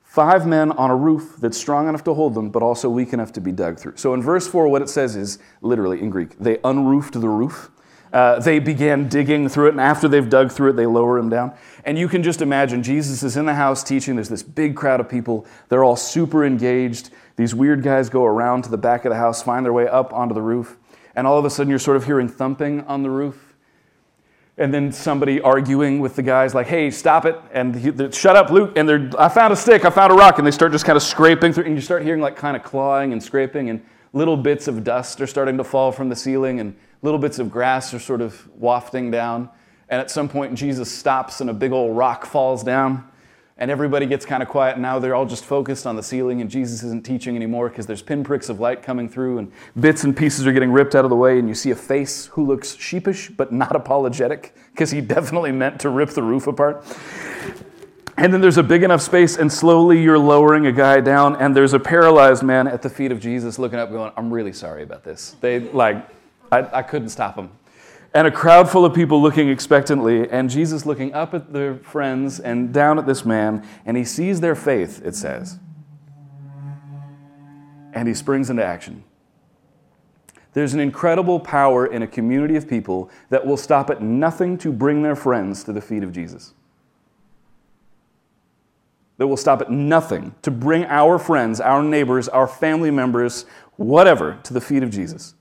Five 0.03 0.45
men 0.45 0.73
on 0.73 0.91
a 0.91 0.95
roof 0.95 1.37
that's 1.39 1.57
strong 1.57 1.87
enough 1.87 2.03
to 2.03 2.13
hold 2.13 2.33
them, 2.33 2.49
but 2.49 2.61
also 2.61 2.89
weak 2.89 3.13
enough 3.13 3.31
to 3.31 3.39
be 3.39 3.53
dug 3.53 3.79
through. 3.79 3.95
So 3.95 4.13
in 4.13 4.21
verse 4.21 4.45
4, 4.45 4.67
what 4.67 4.81
it 4.81 4.89
says 4.89 5.15
is 5.15 5.39
literally 5.61 6.01
in 6.01 6.09
Greek, 6.09 6.37
they 6.37 6.57
unroofed 6.65 7.13
the 7.13 7.29
roof. 7.29 7.71
Uh, 8.17 8.39
they 8.39 8.57
began 8.57 9.07
digging 9.07 9.47
through 9.47 9.67
it, 9.67 9.73
and 9.73 9.79
after 9.79 10.07
they've 10.07 10.27
dug 10.27 10.51
through 10.51 10.71
it, 10.71 10.73
they 10.73 10.87
lower 10.87 11.19
him 11.19 11.29
down. 11.29 11.53
And 11.85 11.99
you 11.99 12.07
can 12.07 12.23
just 12.23 12.41
imagine 12.41 12.81
Jesus 12.81 13.21
is 13.21 13.37
in 13.37 13.45
the 13.45 13.53
house 13.53 13.83
teaching. 13.83 14.15
There's 14.15 14.27
this 14.27 14.41
big 14.41 14.75
crowd 14.75 14.99
of 14.99 15.07
people. 15.07 15.45
They're 15.69 15.83
all 15.83 15.95
super 15.95 16.43
engaged. 16.43 17.11
These 17.35 17.53
weird 17.53 17.83
guys 17.83 18.09
go 18.09 18.25
around 18.25 18.63
to 18.63 18.71
the 18.71 18.77
back 18.77 19.05
of 19.05 19.11
the 19.11 19.17
house, 19.17 19.43
find 19.43 19.63
their 19.63 19.71
way 19.71 19.87
up 19.87 20.13
onto 20.13 20.33
the 20.33 20.41
roof, 20.41 20.77
and 21.15 21.27
all 21.27 21.37
of 21.37 21.45
a 21.45 21.49
sudden 21.51 21.69
you're 21.69 21.77
sort 21.77 21.95
of 21.95 22.05
hearing 22.05 22.27
thumping 22.27 22.81
on 22.85 23.03
the 23.03 23.09
roof. 23.11 23.55
And 24.57 24.73
then 24.73 24.91
somebody 24.91 25.39
arguing 25.39 25.99
with 25.99 26.15
the 26.15 26.23
guys, 26.23 26.55
like, 26.55 26.65
hey, 26.65 26.89
stop 26.89 27.23
it. 27.23 27.39
And 27.53 27.75
he, 27.75 28.11
shut 28.11 28.35
up, 28.35 28.49
Luke. 28.49 28.73
And 28.77 28.89
they're, 28.89 29.11
I 29.19 29.29
found 29.29 29.53
a 29.53 29.55
stick, 29.55 29.85
I 29.85 29.91
found 29.91 30.11
a 30.11 30.15
rock. 30.15 30.39
And 30.39 30.47
they 30.47 30.49
start 30.49 30.71
just 30.71 30.85
kind 30.85 30.97
of 30.97 31.03
scraping 31.03 31.53
through. 31.53 31.65
And 31.65 31.75
you 31.75 31.81
start 31.81 32.01
hearing 32.01 32.21
like 32.21 32.35
kind 32.35 32.57
of 32.57 32.63
clawing 32.63 33.13
and 33.13 33.21
scraping. 33.21 33.69
And 33.69 33.85
little 34.13 34.35
bits 34.35 34.67
of 34.67 34.83
dust 34.83 35.21
are 35.21 35.27
starting 35.27 35.57
to 35.57 35.63
fall 35.63 35.91
from 35.91 36.09
the 36.09 36.15
ceiling. 36.15 36.59
And 36.59 36.75
little 37.01 37.19
bits 37.19 37.39
of 37.39 37.51
grass 37.51 37.93
are 37.93 37.99
sort 37.99 38.21
of 38.21 38.47
wafting 38.57 39.11
down. 39.11 39.49
And 39.89 40.01
at 40.01 40.11
some 40.11 40.27
point, 40.27 40.55
Jesus 40.55 40.91
stops 40.91 41.41
and 41.41 41.49
a 41.49 41.53
big 41.53 41.71
old 41.71 41.95
rock 41.95 42.25
falls 42.25 42.63
down. 42.63 43.07
And 43.59 43.71
everybody 43.71 44.05
gets 44.05 44.25
kind 44.25 44.43
of 44.43 44.49
quiet. 44.49 44.73
And 44.73 44.83
now 44.83 44.99
they're 44.99 45.15
all 45.15 45.25
just 45.25 45.43
focused 45.43 45.87
on 45.87 45.95
the 45.95 46.03
ceiling, 46.03 46.41
and 46.41 46.49
Jesus 46.49 46.83
isn't 46.83 47.03
teaching 47.03 47.35
anymore 47.35 47.69
because 47.69 47.87
there's 47.87 48.03
pinpricks 48.03 48.49
of 48.49 48.59
light 48.59 48.83
coming 48.83 49.09
through, 49.09 49.39
and 49.39 49.51
bits 49.79 50.03
and 50.03 50.15
pieces 50.15 50.45
are 50.45 50.51
getting 50.51 50.71
ripped 50.71 50.93
out 50.93 51.05
of 51.05 51.09
the 51.09 51.15
way. 51.15 51.39
And 51.39 51.47
you 51.47 51.55
see 51.55 51.71
a 51.71 51.75
face 51.75 52.27
who 52.27 52.45
looks 52.45 52.75
sheepish 52.75 53.29
but 53.29 53.51
not 53.51 53.75
apologetic 53.75 54.53
because 54.71 54.91
he 54.91 55.01
definitely 55.15 55.51
meant 55.51 55.79
to 55.81 55.89
rip 55.89 56.11
the 56.11 56.21
roof 56.21 56.45
apart. 56.45 56.85
And 58.19 58.33
then 58.33 58.41
there's 58.41 58.57
a 58.57 58.63
big 58.63 58.83
enough 58.83 59.01
space, 59.01 59.37
and 59.37 59.51
slowly 59.51 60.01
you're 60.01 60.17
lowering 60.17 60.65
a 60.65 60.71
guy 60.71 61.01
down, 61.01 61.35
and 61.35 61.55
there's 61.55 61.73
a 61.73 61.79
paralyzed 61.79 62.41
man 62.41 62.67
at 62.67 62.81
the 62.81 62.89
feet 62.89 63.11
of 63.11 63.19
Jesus 63.19 63.59
looking 63.59 63.77
up, 63.77 63.91
going, 63.91 64.11
I'm 64.17 64.31
really 64.31 64.53
sorry 64.53 64.81
about 64.81 65.03
this. 65.03 65.35
They, 65.39 65.59
like, 65.59 66.07
I, 66.51 66.79
I 66.79 66.81
couldn't 66.83 67.09
stop 67.09 67.35
them. 67.35 67.51
And 68.13 68.25
a 68.25 68.31
crowd 68.31 68.69
full 68.69 68.85
of 68.85 68.93
people 68.93 69.21
looking 69.21 69.49
expectantly, 69.49 70.29
and 70.29 70.49
Jesus 70.49 70.85
looking 70.85 71.13
up 71.13 71.33
at 71.33 71.53
their 71.53 71.75
friends 71.75 72.39
and 72.39 72.73
down 72.73 72.97
at 72.97 73.05
this 73.05 73.25
man, 73.25 73.67
and 73.85 73.97
he 73.97 74.05
sees 74.05 74.39
their 74.39 74.55
faith, 74.55 75.01
it 75.05 75.15
says. 75.15 75.59
And 77.93 78.07
he 78.07 78.13
springs 78.13 78.49
into 78.49 78.63
action. 78.63 79.03
There's 80.53 80.73
an 80.73 80.79
incredible 80.79 81.39
power 81.39 81.85
in 81.85 82.01
a 82.01 82.07
community 82.07 82.55
of 82.55 82.67
people 82.67 83.11
that 83.29 83.45
will 83.45 83.57
stop 83.57 83.89
at 83.89 84.01
nothing 84.01 84.57
to 84.59 84.71
bring 84.71 85.03
their 85.03 85.15
friends 85.15 85.63
to 85.65 85.73
the 85.73 85.81
feet 85.81 86.01
of 86.01 86.11
Jesus. 86.11 86.53
That 89.17 89.27
will 89.27 89.37
stop 89.37 89.61
at 89.61 89.69
nothing 89.69 90.33
to 90.43 90.49
bring 90.49 90.85
our 90.85 91.19
friends, 91.19 91.59
our 91.59 91.83
neighbors, 91.83 92.27
our 92.29 92.47
family 92.47 92.89
members, 92.89 93.45
whatever, 93.75 94.39
to 94.43 94.53
the 94.53 94.61
feet 94.61 94.81
of 94.81 94.89
Jesus 94.89 95.35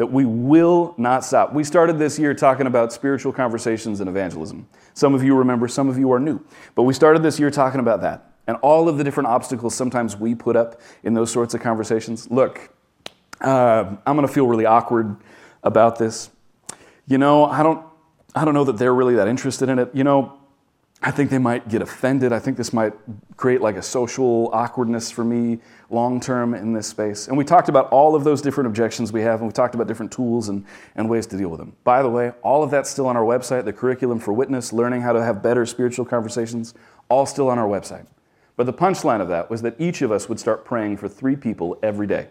that 0.00 0.06
we 0.06 0.24
will 0.24 0.94
not 0.96 1.26
stop. 1.26 1.52
We 1.52 1.62
started 1.62 1.98
this 1.98 2.18
year 2.18 2.32
talking 2.32 2.66
about 2.66 2.90
spiritual 2.90 3.34
conversations 3.34 4.00
and 4.00 4.08
evangelism. 4.08 4.66
Some 4.94 5.14
of 5.14 5.22
you 5.22 5.36
remember, 5.36 5.68
some 5.68 5.90
of 5.90 5.98
you 5.98 6.10
are 6.12 6.18
new. 6.18 6.40
But 6.74 6.84
we 6.84 6.94
started 6.94 7.22
this 7.22 7.38
year 7.38 7.50
talking 7.50 7.80
about 7.80 8.00
that 8.00 8.32
and 8.46 8.56
all 8.62 8.88
of 8.88 8.96
the 8.96 9.04
different 9.04 9.26
obstacles 9.26 9.74
sometimes 9.74 10.16
we 10.16 10.34
put 10.34 10.56
up 10.56 10.80
in 11.02 11.12
those 11.12 11.30
sorts 11.30 11.52
of 11.52 11.60
conversations. 11.60 12.30
Look, 12.30 12.74
uh, 13.42 13.94
I'm 14.06 14.16
going 14.16 14.26
to 14.26 14.32
feel 14.32 14.46
really 14.46 14.64
awkward 14.64 15.18
about 15.62 15.98
this. 15.98 16.30
You 17.06 17.18
know, 17.18 17.44
I 17.44 17.62
don't, 17.62 17.84
I 18.34 18.46
don't 18.46 18.54
know 18.54 18.64
that 18.64 18.78
they're 18.78 18.94
really 18.94 19.16
that 19.16 19.28
interested 19.28 19.68
in 19.68 19.78
it. 19.78 19.90
You 19.92 20.04
know, 20.04 20.39
I 21.02 21.10
think 21.10 21.30
they 21.30 21.38
might 21.38 21.68
get 21.68 21.80
offended. 21.80 22.30
I 22.30 22.38
think 22.38 22.58
this 22.58 22.74
might 22.74 22.92
create 23.38 23.62
like 23.62 23.76
a 23.76 23.82
social 23.82 24.50
awkwardness 24.52 25.10
for 25.10 25.24
me 25.24 25.58
long 25.88 26.20
term 26.20 26.52
in 26.52 26.74
this 26.74 26.88
space. 26.88 27.26
And 27.26 27.38
we 27.38 27.44
talked 27.44 27.70
about 27.70 27.88
all 27.88 28.14
of 28.14 28.22
those 28.22 28.42
different 28.42 28.66
objections 28.66 29.10
we 29.10 29.22
have, 29.22 29.40
and 29.40 29.48
we 29.48 29.52
talked 29.52 29.74
about 29.74 29.86
different 29.86 30.12
tools 30.12 30.50
and, 30.50 30.66
and 30.96 31.08
ways 31.08 31.26
to 31.28 31.38
deal 31.38 31.48
with 31.48 31.58
them. 31.58 31.74
By 31.84 32.02
the 32.02 32.10
way, 32.10 32.32
all 32.42 32.62
of 32.62 32.70
that's 32.70 32.90
still 32.90 33.06
on 33.06 33.16
our 33.16 33.24
website 33.24 33.64
the 33.64 33.72
curriculum 33.72 34.18
for 34.18 34.34
witness, 34.34 34.74
learning 34.74 35.00
how 35.00 35.14
to 35.14 35.24
have 35.24 35.42
better 35.42 35.64
spiritual 35.64 36.04
conversations, 36.04 36.74
all 37.08 37.24
still 37.24 37.48
on 37.48 37.58
our 37.58 37.68
website. 37.68 38.06
But 38.56 38.66
the 38.66 38.74
punchline 38.74 39.22
of 39.22 39.28
that 39.28 39.48
was 39.48 39.62
that 39.62 39.76
each 39.78 40.02
of 40.02 40.12
us 40.12 40.28
would 40.28 40.38
start 40.38 40.66
praying 40.66 40.98
for 40.98 41.08
three 41.08 41.34
people 41.34 41.78
every 41.82 42.06
day. 42.06 42.28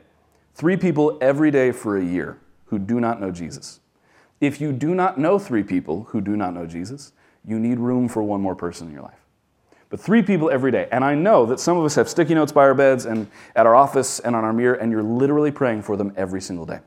Three 0.53 0.77
people 0.77 1.17
every 1.21 1.49
day 1.49 1.71
for 1.71 1.97
a 1.97 2.05
year 2.05 2.38
who 2.65 2.77
do 2.77 2.99
not 2.99 3.19
know 3.19 3.32
Jesus. 3.32 3.79
If 4.39 4.62
you 4.62 4.71
do 4.71 4.93
not 4.93 5.17
know 5.17 5.39
three 5.39 5.63
people 5.63 6.03
who 6.10 6.21
do 6.21 6.38
not 6.38 6.53
know 6.53 6.67
Jesus, 6.67 7.13
you 7.49 7.59
need 7.59 7.79
room 7.79 8.07
for 8.07 8.21
one 8.21 8.41
more 8.41 8.55
person 8.55 8.88
in 8.88 8.93
your 8.93 9.01
life. 9.01 9.19
But 9.89 9.99
three 9.99 10.21
people 10.21 10.51
every 10.51 10.71
day. 10.71 10.88
And 10.91 11.03
I 11.03 11.15
know 11.15 11.47
that 11.47 11.59
some 11.59 11.77
of 11.77 11.83
us 11.83 11.95
have 11.95 12.07
sticky 12.07 12.35
notes 12.35 12.51
by 12.51 12.62
our 12.62 12.75
beds 12.75 13.05
and 13.05 13.27
at 13.55 13.65
our 13.65 13.75
office 13.75 14.19
and 14.19 14.35
on 14.35 14.43
our 14.43 14.53
mirror, 14.53 14.75
and 14.75 14.91
you're 14.91 15.03
literally 15.03 15.51
praying 15.51 15.81
for 15.81 15.97
them 15.97 16.13
every 16.15 16.41
single 16.41 16.65
day. 16.65 16.79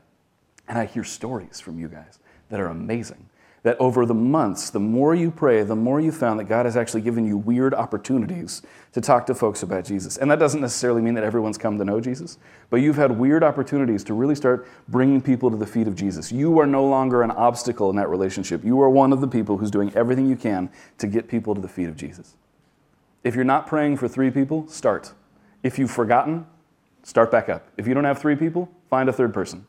And 0.69 0.77
I 0.77 0.85
hear 0.85 1.03
stories 1.03 1.59
from 1.59 1.77
you 1.77 1.89
guys 1.89 2.19
that 2.49 2.61
are 2.61 2.67
amazing 2.67 3.29
that 3.63 3.79
over 3.79 4.05
the 4.05 4.13
months, 4.13 4.69
the 4.69 4.79
more 4.79 5.15
you 5.15 5.31
pray, 5.31 5.63
the 5.63 5.75
more 5.75 6.01
you 6.01 6.11
found 6.11 6.37
that 6.39 6.45
God 6.45 6.65
has 6.65 6.75
actually 6.75 7.01
given 7.01 7.25
you 7.25 7.37
weird 7.37 7.73
opportunities 7.73 8.61
to 8.91 8.99
talk 8.99 9.25
to 9.25 9.33
folks 9.33 9.63
about 9.63 9.85
Jesus. 9.85 10.17
And 10.17 10.29
that 10.29 10.37
doesn't 10.37 10.59
necessarily 10.59 11.01
mean 11.01 11.13
that 11.13 11.23
everyone's 11.23 11.57
come 11.57 11.77
to 11.77 11.85
know 11.85 12.01
Jesus, 12.01 12.37
but 12.69 12.77
you've 12.77 12.97
had 12.97 13.17
weird 13.17 13.41
opportunities 13.41 14.03
to 14.03 14.13
really 14.13 14.35
start 14.35 14.67
bringing 14.89 15.21
people 15.21 15.49
to 15.49 15.55
the 15.55 15.65
feet 15.65 15.87
of 15.87 15.95
Jesus. 15.95 16.29
You 16.29 16.59
are 16.59 16.67
no 16.67 16.85
longer 16.85 17.23
an 17.23 17.31
obstacle 17.31 17.89
in 17.89 17.95
that 17.95 18.09
relationship. 18.09 18.65
You 18.65 18.81
are 18.81 18.89
one 18.89 19.13
of 19.13 19.21
the 19.21 19.27
people 19.29 19.57
who's 19.57 19.71
doing 19.71 19.93
everything 19.95 20.27
you 20.27 20.35
can 20.35 20.69
to 20.97 21.07
get 21.07 21.29
people 21.29 21.55
to 21.55 21.61
the 21.61 21.69
feet 21.69 21.87
of 21.87 21.95
Jesus. 21.95 22.35
If 23.23 23.33
you're 23.33 23.45
not 23.45 23.65
praying 23.65 23.95
for 23.95 24.09
three 24.09 24.29
people, 24.29 24.67
start. 24.67 25.13
If 25.63 25.79
you've 25.79 25.91
forgotten, 25.91 26.45
start 27.03 27.31
back 27.31 27.47
up. 27.47 27.69
If 27.77 27.87
you 27.87 27.93
don't 27.93 28.03
have 28.03 28.19
three 28.19 28.35
people, 28.35 28.69
find 28.89 29.07
a 29.07 29.13
third 29.13 29.33
person. 29.33 29.65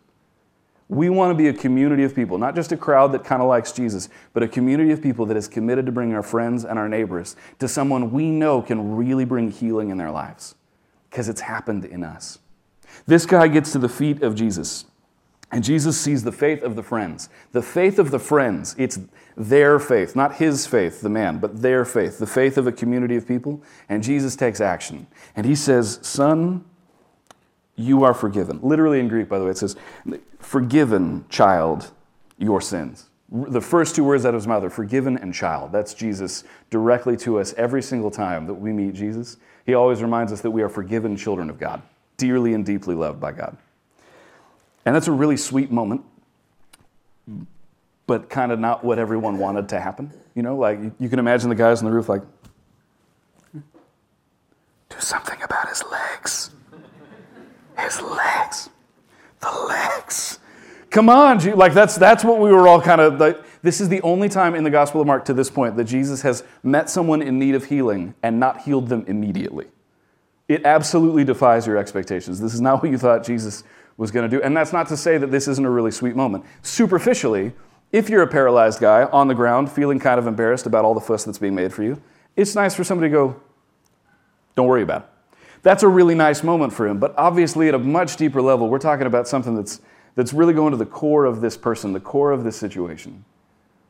We 0.94 1.10
want 1.10 1.30
to 1.30 1.34
be 1.34 1.48
a 1.48 1.52
community 1.52 2.04
of 2.04 2.14
people, 2.14 2.38
not 2.38 2.54
just 2.54 2.70
a 2.70 2.76
crowd 2.76 3.10
that 3.12 3.24
kind 3.24 3.42
of 3.42 3.48
likes 3.48 3.72
Jesus, 3.72 4.08
but 4.32 4.44
a 4.44 4.48
community 4.48 4.92
of 4.92 5.02
people 5.02 5.26
that 5.26 5.36
is 5.36 5.48
committed 5.48 5.86
to 5.86 5.92
bringing 5.92 6.14
our 6.14 6.22
friends 6.22 6.64
and 6.64 6.78
our 6.78 6.88
neighbors 6.88 7.34
to 7.58 7.66
someone 7.66 8.12
we 8.12 8.30
know 8.30 8.62
can 8.62 8.94
really 8.94 9.24
bring 9.24 9.50
healing 9.50 9.90
in 9.90 9.98
their 9.98 10.12
lives 10.12 10.54
because 11.10 11.28
it's 11.28 11.40
happened 11.40 11.84
in 11.84 12.04
us. 12.04 12.38
This 13.06 13.26
guy 13.26 13.48
gets 13.48 13.72
to 13.72 13.78
the 13.80 13.88
feet 13.88 14.22
of 14.22 14.36
Jesus, 14.36 14.84
and 15.50 15.64
Jesus 15.64 16.00
sees 16.00 16.22
the 16.22 16.32
faith 16.32 16.62
of 16.62 16.76
the 16.76 16.82
friends. 16.82 17.28
The 17.50 17.62
faith 17.62 17.98
of 17.98 18.12
the 18.12 18.20
friends, 18.20 18.76
it's 18.78 19.00
their 19.36 19.80
faith, 19.80 20.14
not 20.14 20.36
his 20.36 20.66
faith, 20.66 21.00
the 21.00 21.08
man, 21.08 21.38
but 21.38 21.60
their 21.60 21.84
faith, 21.84 22.18
the 22.18 22.26
faith 22.26 22.56
of 22.56 22.68
a 22.68 22.72
community 22.72 23.16
of 23.16 23.26
people. 23.26 23.62
And 23.88 24.02
Jesus 24.02 24.36
takes 24.36 24.60
action. 24.60 25.08
And 25.34 25.44
he 25.44 25.56
says, 25.56 25.98
Son, 26.02 26.64
you 27.76 28.04
are 28.04 28.14
forgiven. 28.14 28.60
Literally 28.62 29.00
in 29.00 29.08
Greek, 29.08 29.28
by 29.28 29.38
the 29.38 29.44
way, 29.44 29.50
it 29.50 29.58
says, 29.58 29.76
forgiven, 30.38 31.24
child, 31.28 31.90
your 32.38 32.60
sins. 32.60 33.08
The 33.30 33.60
first 33.60 33.96
two 33.96 34.04
words 34.04 34.24
out 34.24 34.28
of 34.28 34.34
his 34.34 34.46
mouth 34.46 34.62
are 34.62 34.70
forgiven 34.70 35.16
and 35.18 35.34
child. 35.34 35.72
That's 35.72 35.92
Jesus 35.94 36.44
directly 36.70 37.16
to 37.18 37.40
us 37.40 37.52
every 37.54 37.82
single 37.82 38.10
time 38.10 38.46
that 38.46 38.54
we 38.54 38.72
meet 38.72 38.94
Jesus. 38.94 39.38
He 39.66 39.74
always 39.74 40.02
reminds 40.02 40.32
us 40.32 40.40
that 40.42 40.50
we 40.50 40.62
are 40.62 40.68
forgiven 40.68 41.16
children 41.16 41.50
of 41.50 41.58
God, 41.58 41.82
dearly 42.16 42.54
and 42.54 42.64
deeply 42.64 42.94
loved 42.94 43.18
by 43.20 43.32
God. 43.32 43.56
And 44.86 44.94
that's 44.94 45.08
a 45.08 45.12
really 45.12 45.36
sweet 45.36 45.70
moment, 45.72 46.02
but 48.06 48.28
kind 48.28 48.52
of 48.52 48.60
not 48.60 48.84
what 48.84 48.98
everyone 48.98 49.38
wanted 49.38 49.70
to 49.70 49.80
happen. 49.80 50.12
You 50.34 50.42
know, 50.42 50.56
like 50.56 50.78
you 51.00 51.08
can 51.08 51.18
imagine 51.18 51.48
the 51.48 51.54
guys 51.54 51.80
on 51.80 51.86
the 51.86 51.92
roof, 51.92 52.08
like, 52.08 52.22
do 53.52 55.00
something 55.00 55.42
about 55.42 55.68
his 55.68 55.82
legs. 55.90 56.50
His 57.78 58.00
legs. 58.00 58.70
The 59.40 59.50
legs. 59.68 60.38
Come 60.90 61.08
on, 61.08 61.38
like 61.56 61.74
that's 61.74 61.96
that's 61.96 62.22
what 62.22 62.38
we 62.38 62.52
were 62.52 62.68
all 62.68 62.80
kind 62.80 63.00
of 63.00 63.18
like. 63.18 63.42
This 63.62 63.80
is 63.80 63.88
the 63.88 64.00
only 64.02 64.28
time 64.28 64.54
in 64.54 64.62
the 64.62 64.70
Gospel 64.70 65.00
of 65.00 65.06
Mark 65.06 65.24
to 65.24 65.34
this 65.34 65.50
point 65.50 65.76
that 65.76 65.84
Jesus 65.84 66.22
has 66.22 66.44
met 66.62 66.88
someone 66.88 67.22
in 67.22 67.38
need 67.38 67.54
of 67.54 67.64
healing 67.64 68.14
and 68.22 68.38
not 68.38 68.60
healed 68.60 68.88
them 68.88 69.04
immediately. 69.08 69.66
It 70.48 70.64
absolutely 70.64 71.24
defies 71.24 71.66
your 71.66 71.78
expectations. 71.78 72.40
This 72.40 72.54
is 72.54 72.60
not 72.60 72.82
what 72.82 72.92
you 72.92 72.98
thought 72.98 73.24
Jesus 73.24 73.64
was 73.96 74.10
going 74.10 74.28
to 74.28 74.36
do. 74.36 74.42
And 74.42 74.56
that's 74.56 74.72
not 74.72 74.86
to 74.88 74.96
say 74.96 75.18
that 75.18 75.30
this 75.30 75.48
isn't 75.48 75.64
a 75.64 75.70
really 75.70 75.90
sweet 75.90 76.14
moment. 76.14 76.44
Superficially, 76.62 77.54
if 77.90 78.10
you're 78.10 78.22
a 78.22 78.26
paralyzed 78.26 78.80
guy 78.80 79.04
on 79.04 79.28
the 79.28 79.34
ground 79.34 79.72
feeling 79.72 79.98
kind 79.98 80.18
of 80.18 80.26
embarrassed 80.26 80.66
about 80.66 80.84
all 80.84 80.94
the 80.94 81.00
fuss 81.00 81.24
that's 81.24 81.38
being 81.38 81.54
made 81.54 81.72
for 81.72 81.82
you, 81.82 82.00
it's 82.36 82.54
nice 82.54 82.74
for 82.74 82.84
somebody 82.84 83.10
to 83.10 83.12
go, 83.12 83.40
don't 84.56 84.66
worry 84.66 84.82
about 84.82 85.02
it. 85.02 85.08
That's 85.64 85.82
a 85.82 85.88
really 85.88 86.14
nice 86.14 86.42
moment 86.44 86.74
for 86.74 86.86
him. 86.86 86.98
But 86.98 87.14
obviously, 87.16 87.68
at 87.68 87.74
a 87.74 87.78
much 87.78 88.16
deeper 88.16 88.42
level, 88.42 88.68
we're 88.68 88.78
talking 88.78 89.06
about 89.06 89.26
something 89.26 89.56
that's, 89.56 89.80
that's 90.14 90.34
really 90.34 90.52
going 90.52 90.72
to 90.72 90.76
the 90.76 90.86
core 90.86 91.24
of 91.24 91.40
this 91.40 91.56
person, 91.56 91.94
the 91.94 92.00
core 92.00 92.32
of 92.32 92.44
this 92.44 92.56
situation. 92.56 93.24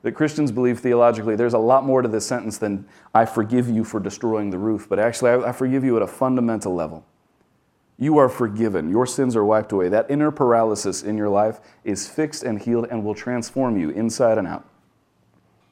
That 0.02 0.12
Christians 0.12 0.52
believe 0.52 0.78
theologically, 0.78 1.34
there's 1.34 1.52
a 1.52 1.58
lot 1.58 1.84
more 1.84 2.00
to 2.00 2.08
this 2.08 2.24
sentence 2.24 2.58
than 2.58 2.86
I 3.12 3.24
forgive 3.24 3.68
you 3.68 3.82
for 3.82 3.98
destroying 3.98 4.50
the 4.50 4.58
roof, 4.58 4.86
but 4.88 5.00
actually, 5.00 5.32
I, 5.32 5.48
I 5.48 5.52
forgive 5.52 5.82
you 5.82 5.96
at 5.96 6.02
a 6.02 6.06
fundamental 6.06 6.74
level. 6.74 7.04
You 7.98 8.18
are 8.18 8.28
forgiven. 8.28 8.88
Your 8.88 9.06
sins 9.06 9.34
are 9.34 9.44
wiped 9.44 9.72
away. 9.72 9.88
That 9.88 10.08
inner 10.08 10.30
paralysis 10.30 11.02
in 11.02 11.16
your 11.16 11.28
life 11.28 11.60
is 11.82 12.08
fixed 12.08 12.44
and 12.44 12.60
healed 12.60 12.86
and 12.90 13.04
will 13.04 13.14
transform 13.14 13.76
you 13.78 13.90
inside 13.90 14.38
and 14.38 14.46
out. 14.46 14.64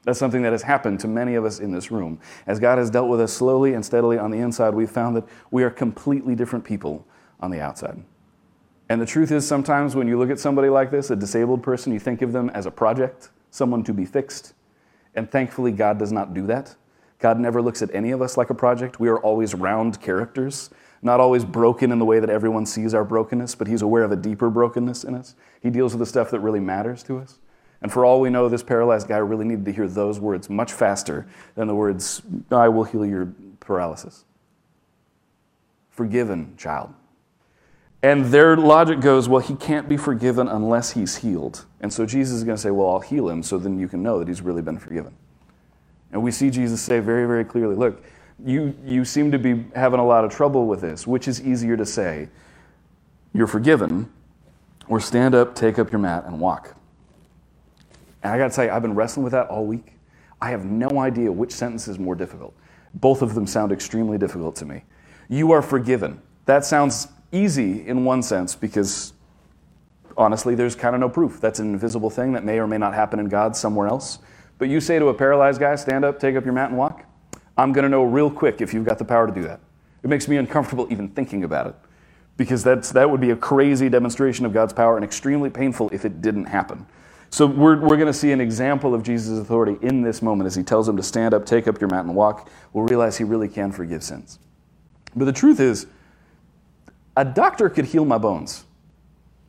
That's 0.03 0.19
something 0.19 0.41
that 0.41 0.51
has 0.51 0.63
happened 0.63 0.99
to 1.01 1.07
many 1.07 1.35
of 1.35 1.45
us 1.45 1.59
in 1.59 1.71
this 1.71 1.91
room. 1.91 2.19
As 2.45 2.59
God 2.59 2.77
has 2.77 2.89
dealt 2.89 3.09
with 3.09 3.21
us 3.21 3.31
slowly 3.31 3.73
and 3.73 3.85
steadily 3.85 4.17
on 4.17 4.31
the 4.31 4.39
inside, 4.39 4.73
we've 4.73 4.91
found 4.91 5.15
that 5.15 5.23
we 5.49 5.63
are 5.63 5.69
completely 5.69 6.35
different 6.35 6.65
people 6.65 7.05
on 7.39 7.51
the 7.51 7.61
outside. 7.61 8.03
And 8.89 9.01
the 9.01 9.05
truth 9.05 9.31
is, 9.31 9.47
sometimes 9.47 9.95
when 9.95 10.07
you 10.07 10.19
look 10.19 10.29
at 10.29 10.39
somebody 10.39 10.69
like 10.69 10.91
this, 10.91 11.09
a 11.09 11.15
disabled 11.15 11.63
person, 11.63 11.93
you 11.93 11.99
think 11.99 12.21
of 12.21 12.33
them 12.33 12.49
as 12.49 12.65
a 12.65 12.71
project, 12.71 13.29
someone 13.49 13.83
to 13.85 13.93
be 13.93 14.05
fixed. 14.05 14.53
And 15.15 15.31
thankfully, 15.31 15.71
God 15.71 15.97
does 15.99 16.11
not 16.11 16.33
do 16.33 16.45
that. 16.47 16.75
God 17.19 17.39
never 17.39 17.61
looks 17.61 17.81
at 17.81 17.93
any 17.95 18.11
of 18.11 18.21
us 18.21 18.35
like 18.35 18.49
a 18.49 18.55
project. 18.55 18.99
We 18.99 19.07
are 19.07 19.19
always 19.19 19.55
round 19.55 20.01
characters 20.01 20.69
not 21.03 21.19
always 21.19 21.43
broken 21.43 21.91
in 21.91 21.99
the 21.99 22.05
way 22.05 22.19
that 22.19 22.29
everyone 22.29 22.65
sees 22.65 22.93
our 22.93 23.03
brokenness, 23.03 23.55
but 23.55 23.67
he's 23.67 23.81
aware 23.81 24.03
of 24.03 24.11
a 24.11 24.15
deeper 24.15 24.49
brokenness 24.49 25.03
in 25.03 25.13
us. 25.13 25.35
He 25.61 25.69
deals 25.69 25.93
with 25.93 25.99
the 25.99 26.05
stuff 26.05 26.31
that 26.31 26.39
really 26.39 26.61
matters 26.61 27.03
to 27.03 27.19
us. 27.19 27.39
And 27.83 27.91
for 27.91 28.05
all 28.05 28.21
we 28.21 28.29
know, 28.29 28.47
this 28.47 28.63
paralyzed 28.63 29.09
guy 29.09 29.17
really 29.17 29.43
needed 29.43 29.65
to 29.65 29.73
hear 29.73 29.89
those 29.89 30.17
words 30.17 30.49
much 30.49 30.71
faster 30.71 31.27
than 31.55 31.67
the 31.67 31.75
words, 31.75 32.21
I 32.49 32.69
will 32.69 32.85
heal 32.85 33.05
your 33.05 33.33
paralysis. 33.59 34.23
Forgiven, 35.91 36.55
child. 36.57 36.93
And 38.01 38.25
their 38.25 38.55
logic 38.55 39.01
goes, 39.01 39.27
well, 39.27 39.41
he 39.41 39.55
can't 39.55 39.87
be 39.89 39.97
forgiven 39.97 40.47
unless 40.47 40.91
he's 40.91 41.17
healed. 41.17 41.65
And 41.81 41.91
so 41.91 42.05
Jesus 42.05 42.37
is 42.37 42.43
going 42.45 42.55
to 42.55 42.61
say, 42.61 42.71
well, 42.71 42.89
I'll 42.89 42.99
heal 43.01 43.29
him 43.29 43.43
so 43.43 43.57
then 43.57 43.77
you 43.77 43.89
can 43.89 44.01
know 44.01 44.19
that 44.19 44.29
he's 44.29 44.41
really 44.41 44.61
been 44.61 44.79
forgiven. 44.79 45.13
And 46.13 46.23
we 46.23 46.31
see 46.31 46.49
Jesus 46.49 46.81
say 46.81 46.99
very, 46.99 47.25
very 47.27 47.43
clearly, 47.43 47.75
look, 47.75 48.01
you, 48.43 48.75
you 48.85 49.03
seem 49.03 49.31
to 49.31 49.39
be 49.39 49.65
having 49.75 49.99
a 49.99 50.05
lot 50.05 50.23
of 50.23 50.31
trouble 50.31 50.67
with 50.67 50.79
this. 50.79 51.05
Which 51.05 51.27
is 51.27 51.41
easier 51.41 51.75
to 51.75 51.85
say? 51.85 52.29
You're 53.33 53.47
forgiven, 53.47 54.11
or 54.87 54.99
stand 54.99 55.35
up, 55.35 55.55
take 55.55 55.79
up 55.79 55.91
your 55.91 55.99
mat, 55.99 56.25
and 56.25 56.39
walk. 56.39 56.75
And 58.23 58.31
I 58.31 58.37
got 58.37 58.51
to 58.53 58.65
you, 58.65 58.71
I've 58.71 58.81
been 58.81 58.95
wrestling 58.95 59.23
with 59.23 59.33
that 59.33 59.47
all 59.47 59.65
week. 59.65 59.93
I 60.41 60.49
have 60.49 60.65
no 60.65 60.99
idea 60.99 61.31
which 61.31 61.51
sentence 61.51 61.87
is 61.87 61.99
more 61.99 62.15
difficult. 62.15 62.55
Both 62.95 63.21
of 63.21 63.35
them 63.35 63.45
sound 63.45 63.71
extremely 63.71 64.17
difficult 64.17 64.55
to 64.57 64.65
me. 64.65 64.83
You 65.29 65.51
are 65.51 65.61
forgiven. 65.61 66.21
That 66.45 66.65
sounds 66.65 67.07
easy 67.31 67.87
in 67.87 68.05
one 68.05 68.23
sense 68.23 68.55
because 68.55 69.13
honestly, 70.17 70.55
there's 70.55 70.75
kind 70.75 70.95
of 70.95 71.01
no 71.01 71.09
proof. 71.09 71.41
That's 71.41 71.59
an 71.59 71.73
invisible 71.73 72.09
thing 72.09 72.33
that 72.33 72.43
may 72.43 72.59
or 72.59 72.67
may 72.67 72.77
not 72.77 72.93
happen 72.93 73.19
in 73.19 73.29
God 73.29 73.55
somewhere 73.55 73.87
else. 73.87 74.19
But 74.57 74.69
you 74.69 74.79
say 74.79 74.99
to 74.99 75.07
a 75.07 75.13
paralyzed 75.13 75.59
guy, 75.59 75.75
stand 75.75 76.05
up, 76.05 76.19
take 76.19 76.35
up 76.35 76.45
your 76.45 76.53
mat, 76.53 76.69
and 76.69 76.77
walk. 76.77 77.05
I'm 77.57 77.73
going 77.73 77.83
to 77.83 77.89
know 77.89 78.03
real 78.03 78.29
quick 78.29 78.61
if 78.61 78.73
you've 78.73 78.85
got 78.85 78.97
the 78.99 79.05
power 79.05 79.27
to 79.27 79.33
do 79.33 79.43
that. 79.43 79.59
It 80.03 80.09
makes 80.09 80.27
me 80.27 80.37
uncomfortable 80.37 80.87
even 80.89 81.09
thinking 81.09 81.43
about 81.43 81.67
it 81.67 81.75
because 82.37 82.63
that's, 82.63 82.91
that 82.91 83.09
would 83.09 83.21
be 83.21 83.31
a 83.31 83.35
crazy 83.35 83.89
demonstration 83.89 84.45
of 84.45 84.53
God's 84.53 84.73
power 84.73 84.95
and 84.95 85.05
extremely 85.05 85.49
painful 85.49 85.89
if 85.91 86.05
it 86.05 86.21
didn't 86.21 86.45
happen. 86.45 86.85
So 87.33 87.47
we're, 87.47 87.79
we're 87.79 87.97
going 87.97 88.05
to 88.05 88.13
see 88.13 88.31
an 88.31 88.39
example 88.39 88.93
of 88.93 89.01
Jesus' 89.01 89.39
authority 89.39 89.75
in 89.81 90.03
this 90.03 90.21
moment 90.21 90.45
as 90.45 90.53
he 90.53 90.61
tells 90.61 90.87
him 90.87 90.95
to 90.97 91.01
stand 91.01 91.33
up, 91.33 91.47
take 91.47 91.67
up 91.67 91.81
your 91.81 91.89
mat, 91.89 92.05
and 92.05 92.13
walk. 92.13 92.47
We'll 92.73 92.85
realize 92.85 93.17
he 93.17 93.23
really 93.23 93.47
can 93.47 93.71
forgive 93.71 94.03
sins. 94.03 94.37
But 95.15 95.25
the 95.25 95.33
truth 95.33 95.59
is, 95.59 95.87
a 97.17 97.25
doctor 97.25 97.71
could 97.71 97.85
heal 97.85 98.05
my 98.05 98.19
bones, 98.19 98.65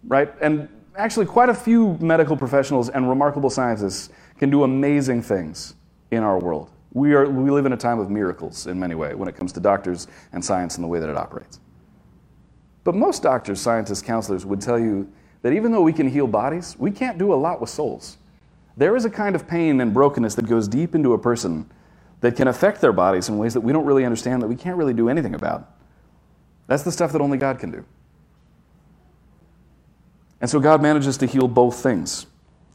right? 0.09 0.33
And 0.41 0.67
actually, 0.97 1.27
quite 1.27 1.51
a 1.51 1.55
few 1.55 1.99
medical 2.01 2.39
professionals 2.39 2.89
and 2.89 3.07
remarkable 3.07 3.51
scientists 3.51 4.09
can 4.39 4.49
do 4.49 4.63
amazing 4.63 5.21
things 5.21 5.75
in 6.11 6.23
our 6.23 6.39
world. 6.39 6.71
We, 6.95 7.13
are, 7.13 7.29
we 7.29 7.51
live 7.51 7.67
in 7.67 7.75
a 7.75 7.77
time 7.77 7.99
of 7.99 8.09
miracles 8.09 8.67
in 8.67 8.81
many 8.81 8.95
ways 8.95 9.15
when 9.17 9.29
it 9.29 9.37
comes 9.37 9.53
to 9.53 9.61
doctors 9.61 10.07
and 10.33 10.43
science 10.43 10.77
and 10.77 10.85
the 10.85 10.89
way 10.89 11.01
that 11.01 11.11
it 11.11 11.19
operates. 11.19 11.61
But 12.83 12.95
most 12.95 13.23
doctors, 13.23 13.61
scientists, 13.61 14.01
counselors 14.01 14.47
would 14.47 14.63
tell 14.63 14.79
you 14.79 15.13
that 15.45 15.53
even 15.53 15.73
though 15.73 15.83
we 15.83 15.93
can 15.93 16.09
heal 16.09 16.27
bodies, 16.27 16.75
we 16.79 16.91
can't 16.91 17.19
do 17.19 17.31
a 17.31 17.37
lot 17.37 17.61
with 17.61 17.69
souls. 17.69 18.17
There 18.79 18.97
is 18.97 19.05
a 19.05 19.11
kind 19.11 19.37
of 19.37 19.47
pain 19.47 19.79
and 19.83 19.93
brokenness 19.93 20.35
that 20.37 20.47
goes 20.47 20.67
deep 20.67 20.95
into 20.95 21.13
a 21.13 21.19
person 21.19 21.71
that 22.23 22.35
can 22.35 22.49
affect 22.49 22.81
their 22.81 22.95
bodies 22.95 23.29
in 23.29 23.37
ways 23.37 23.53
that 23.53 23.61
we 23.61 23.71
don't 23.71 23.85
really 23.85 24.07
understand, 24.07 24.41
that 24.41 24.49
we 24.49 24.57
can't 24.57 24.79
really 24.79 24.95
do 24.95 25.11
anything 25.11 25.35
about. 25.35 25.71
That's 26.67 26.83
the 26.83 26.91
stuff 26.91 27.13
that 27.13 27.21
only 27.21 27.37
God 27.37 27.59
can 27.59 27.71
do. 27.71 27.85
And 30.41 30.49
so 30.49 30.61
God 30.61 30.81
manages 30.81 31.19
to 31.19 31.27
heal 31.27 31.47
both 31.47 31.77
things, 31.83 32.25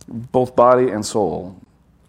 both 0.08 0.56
body 0.56 0.92
and 0.92 1.04
soul 1.04 1.60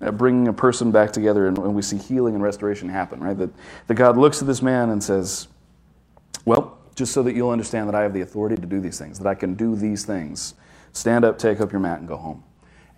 uh, 0.03 0.11
bringing 0.11 0.47
a 0.47 0.53
person 0.53 0.91
back 0.91 1.11
together, 1.11 1.49
and, 1.49 1.57
we 1.57 1.81
see 1.81 1.97
healing 1.97 2.35
and 2.35 2.43
restoration 2.43 2.91
happen, 2.91 3.21
right? 3.21 3.39
That, 3.39 3.49
that 3.87 3.95
God 3.95 4.19
looks 4.19 4.43
at 4.43 4.47
this 4.47 4.61
man 4.61 4.91
and 4.91 5.03
says, 5.03 5.49
Well, 6.45 6.77
just 7.01 7.13
so 7.13 7.23
that 7.23 7.35
you'll 7.35 7.51
understand 7.51 7.89
that 7.89 7.95
I 7.95 8.03
have 8.03 8.13
the 8.13 8.21
authority 8.21 8.57
to 8.57 8.67
do 8.67 8.79
these 8.79 8.99
things, 8.99 9.19
that 9.19 9.27
I 9.27 9.35
can 9.35 9.55
do 9.55 9.75
these 9.75 10.05
things, 10.05 10.55
stand 10.93 11.25
up, 11.25 11.39
take 11.39 11.61
up 11.61 11.73
your 11.73 11.81
mat, 11.81 11.99
and 11.99 12.07
go 12.07 12.19
home. 12.19 12.45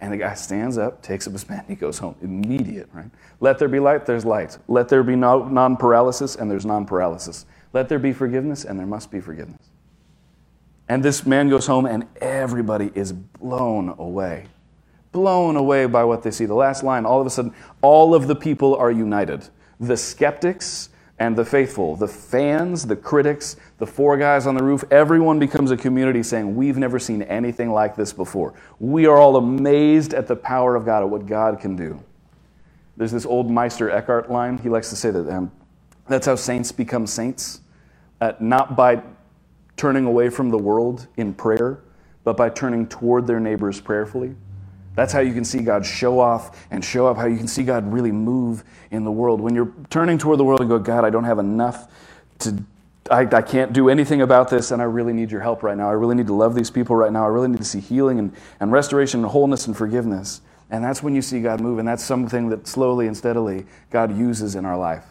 And 0.01 0.13
the 0.13 0.17
guy 0.17 0.35
stands 0.35 0.77
up, 0.77 1.03
takes 1.03 1.29
up 1.29 1.33
his 1.33 1.49
mat, 1.49 1.61
and 1.61 1.69
he 1.69 1.77
goes 1.77 1.99
home. 1.99 2.17
Immediate, 2.21 2.89
right? 2.93 3.09
Let 3.39 3.61
there 3.61 3.69
be 3.69 3.79
light, 3.79 4.05
there's 4.05 4.25
light. 4.25 4.59
Let 4.67 4.89
there 4.89 5.05
be 5.05 5.15
no, 5.15 5.45
non 5.45 5.77
paralysis, 5.77 6.35
and 6.35 6.51
there's 6.51 6.67
non 6.67 6.85
paralysis. 6.85 7.47
Let 7.73 7.89
there 7.89 8.01
be 8.01 8.13
forgiveness, 8.13 8.65
and 8.65 8.77
there 8.77 8.87
must 8.87 9.13
be 9.13 9.21
forgiveness. 9.21 9.71
And 10.89 11.03
this 11.03 11.25
man 11.25 11.49
goes 11.49 11.69
home, 11.69 11.87
and 11.87 12.09
everybody 12.21 12.91
is 12.95 13.13
blown 13.13 13.95
away 13.99 14.49
blown 15.13 15.57
away 15.57 15.85
by 15.85 16.03
what 16.03 16.23
they 16.23 16.31
see. 16.31 16.47
The 16.47 16.55
last 16.55 16.83
line, 16.83 17.05
all 17.05 17.21
of 17.21 17.27
a 17.27 17.31
sudden, 17.31 17.55
all 17.83 18.15
of 18.15 18.27
the 18.27 18.35
people 18.35 18.75
are 18.77 18.91
united. 18.91 19.47
The 19.79 19.95
skeptics 19.95 20.89
and 21.23 21.37
the 21.37 21.45
faithful, 21.45 21.95
the 21.95 22.09
fans, 22.09 22.85
the 22.85 22.97
critics, 22.97 23.55
the 23.79 23.87
four 23.87 24.17
guys 24.17 24.45
on 24.45 24.57
the 24.57 24.65
roof, 24.65 24.83
everyone 24.91 25.39
becomes 25.39 25.71
a 25.71 25.77
community 25.77 26.21
saying, 26.21 26.57
We've 26.57 26.77
never 26.77 26.99
seen 26.99 27.23
anything 27.23 27.71
like 27.71 27.95
this 27.95 28.13
before. 28.13 28.55
We 28.81 29.07
are 29.07 29.17
all 29.17 29.37
amazed 29.37 30.15
at 30.15 30.27
the 30.27 30.35
power 30.35 30.75
of 30.75 30.85
God, 30.85 31.05
at 31.05 31.09
what 31.09 31.27
God 31.27 31.61
can 31.61 31.77
do. 31.77 32.03
There's 32.97 33.13
this 33.13 33.25
old 33.25 33.49
Meister 33.49 33.89
Eckhart 33.89 34.33
line. 34.33 34.59
He 34.59 34.69
likes 34.69 34.91
to 34.91 34.97
say 34.97 35.13
that 35.13 35.33
um, 35.33 35.53
that's 36.09 36.27
how 36.27 36.35
saints 36.35 36.73
become 36.73 37.07
saints, 37.07 37.61
uh, 38.21 38.33
not 38.41 38.75
by 38.75 39.01
turning 39.77 40.07
away 40.07 40.29
from 40.29 40.51
the 40.51 40.59
world 40.59 41.07
in 41.17 41.35
prayer, 41.35 41.79
but 42.25 42.37
by 42.37 42.49
turning 42.49 42.89
toward 42.89 43.29
their 43.29 43.39
neighbors 43.39 43.81
prayerfully. 43.81 44.35
That's 44.95 45.13
how 45.13 45.21
you 45.21 45.33
can 45.33 45.45
see 45.45 45.61
God 45.61 45.87
show 45.87 46.21
off 46.21 46.67
and 46.71 46.85
show 46.85 47.07
up, 47.07 47.17
how 47.17 47.27
you 47.27 47.39
can 47.39 47.49
see 47.49 47.63
God 47.63 47.91
really 47.91 48.13
move 48.13 48.63
in 48.91 49.05
the 49.05 49.11
world. 49.11 49.41
When 49.41 49.55
you're 49.55 49.73
turning 49.89 50.19
toward 50.19 50.39
the 50.39 50.45
world 50.45 50.61
and 50.61 50.69
go, 50.69 50.79
God, 50.79 51.05
I 51.05 51.11
don't 51.11 51.25
have 51.25 51.39
enough 51.39 51.91
to, 52.41 52.63
I, 53.11 53.21
I 53.21 53.43
can't 53.43 53.73
do 53.73 53.89
anything 53.89 54.21
about 54.21 54.51
this, 54.51 54.71
and 54.71 54.83
I 54.83 54.85
really 54.85 55.15
need 55.15 55.31
your 55.31 55.41
help 55.41 55.63
right 55.63 55.77
now. 55.77 55.89
I 55.89 55.93
really 55.93 56.15
need 56.15 56.27
to 56.27 56.35
love 56.35 56.55
these 56.55 56.71
people 56.71 56.95
right 56.95 57.13
now. 57.13 57.25
I 57.25 57.29
really 57.29 57.49
need 57.49 57.59
to 57.59 57.65
see 57.65 57.81
healing 57.81 58.19
and, 58.19 58.35
and 58.61 58.71
restoration 58.71 59.23
and 59.23 59.31
wholeness 59.31 59.67
and 59.67 59.77
forgiveness. 59.77 60.43
And 60.71 60.85
that's 60.85 61.03
when 61.03 61.15
you 61.15 61.23
see 61.23 61.41
God 61.41 61.61
move, 61.61 61.79
and 61.79 61.89
that's 61.89 62.05
something 62.05 62.51
that 62.51 62.67
slowly 62.67 63.07
and 63.07 63.17
steadily 63.17 63.67
God 63.91 64.17
uses 64.17 64.55
in 64.55 64.65
our 64.67 64.77
life 64.77 65.05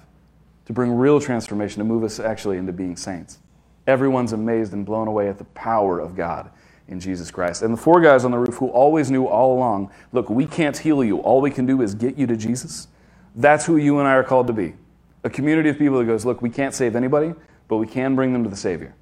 to 0.65 0.73
bring 0.73 0.93
real 0.93 1.19
transformation, 1.19 1.79
to 1.79 1.83
move 1.83 2.03
us 2.03 2.19
actually 2.19 2.57
into 2.57 2.71
being 2.71 2.95
saints. 2.95 3.39
Everyone's 3.87 4.31
amazed 4.31 4.73
and 4.73 4.85
blown 4.85 5.07
away 5.07 5.27
at 5.27 5.39
the 5.39 5.43
power 5.45 5.99
of 5.99 6.15
God 6.15 6.51
in 6.91 6.99
Jesus 6.99 7.31
Christ. 7.31 7.63
And 7.63 7.73
the 7.73 7.77
four 7.77 8.01
guys 8.01 8.25
on 8.25 8.31
the 8.31 8.37
roof 8.37 8.55
who 8.55 8.67
always 8.67 9.09
knew 9.09 9.25
all 9.25 9.57
along 9.57 9.89
look, 10.11 10.29
we 10.29 10.45
can't 10.45 10.77
heal 10.77 11.03
you. 11.03 11.17
All 11.19 11.41
we 11.41 11.49
can 11.49 11.65
do 11.65 11.81
is 11.81 11.95
get 11.95 12.17
you 12.17 12.27
to 12.27 12.37
Jesus. 12.37 12.87
That's 13.35 13.65
who 13.65 13.77
you 13.77 13.99
and 13.99 14.07
I 14.07 14.13
are 14.13 14.23
called 14.23 14.47
to 14.47 14.53
be. 14.53 14.75
A 15.23 15.29
community 15.29 15.69
of 15.69 15.77
people 15.77 15.97
that 15.99 16.05
goes, 16.05 16.25
look, 16.25 16.41
we 16.41 16.49
can't 16.49 16.73
save 16.73 16.95
anybody, 16.95 17.33
but 17.67 17.77
we 17.77 17.87
can 17.87 18.15
bring 18.15 18.33
them 18.33 18.43
to 18.43 18.49
the 18.49 18.55
Savior. 18.55 18.93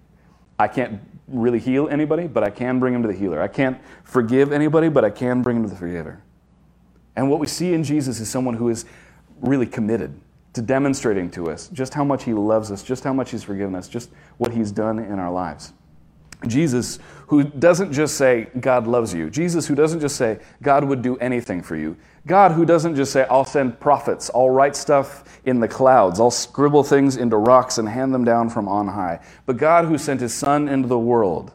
I 0.58 0.68
can't 0.68 1.02
really 1.28 1.60
heal 1.60 1.88
anybody, 1.90 2.28
but 2.28 2.44
I 2.44 2.50
can 2.50 2.80
bring 2.80 2.94
them 2.94 3.02
to 3.02 3.08
the 3.08 3.14
healer. 3.14 3.42
I 3.42 3.48
can't 3.48 3.78
forgive 4.04 4.52
anybody, 4.52 4.90
but 4.90 5.04
I 5.04 5.10
can 5.10 5.42
bring 5.42 5.58
them 5.58 5.64
to 5.64 5.70
the 5.70 5.80
forgiver. 5.80 6.22
And 7.16 7.30
what 7.30 7.40
we 7.40 7.48
see 7.48 7.74
in 7.74 7.84
Jesus 7.84 8.20
is 8.20 8.30
someone 8.30 8.56
who 8.56 8.70
is 8.70 8.86
really 9.42 9.66
committed. 9.66 10.20
to 10.54 10.62
demonstrating 10.62 11.30
to 11.32 11.50
us 11.50 11.68
just 11.70 11.94
how 11.94 12.04
much 12.04 12.24
He 12.24 12.34
loves 12.34 12.72
us, 12.72 12.84
just 12.84 13.04
how 13.04 13.14
much 13.14 13.32
He's 13.32 13.44
forgiven 13.44 13.76
us, 13.76 13.88
just 13.88 14.10
what 14.38 14.52
He's 14.52 14.72
done 14.72 15.00
in 15.00 15.20
our 15.20 15.32
lives. 15.32 15.74
Jesus, 16.48 17.00
who 17.28 17.44
doesn't 17.44 17.92
just 17.92 18.16
say, 18.16 18.48
God 18.60 18.88
loves 18.88 19.14
you. 19.14 19.30
Jesus, 19.30 19.68
who 19.68 19.76
doesn't 19.76 20.00
just 20.00 20.16
say, 20.16 20.40
God 20.62 20.84
would 20.84 21.02
do 21.02 21.18
anything 21.18 21.62
for 21.62 21.76
you. 21.76 21.98
God, 22.26 22.52
who 22.52 22.66
doesn't 22.66 22.96
just 22.96 23.12
say, 23.12 23.26
I'll 23.30 23.46
send 23.46 23.80
prophets, 23.80 24.32
I'll 24.34 24.50
write 24.50 24.76
stuff 24.76 25.24
in 25.46 25.60
the 25.60 25.68
clouds, 25.68 26.20
I'll 26.20 26.32
scribble 26.32 26.84
things 26.84 27.18
into 27.18 27.38
rocks 27.38 27.78
and 27.78 27.88
hand 27.88 28.14
them 28.14 28.24
down 28.24 28.50
from 28.50 28.68
on 28.68 28.88
high. 28.88 29.20
But 29.46 29.58
God, 29.58 29.86
who 29.86 29.98
sent 29.98 30.22
his 30.22 30.34
Son 30.34 30.70
into 30.70 30.88
the 30.88 31.00
world, 31.00 31.54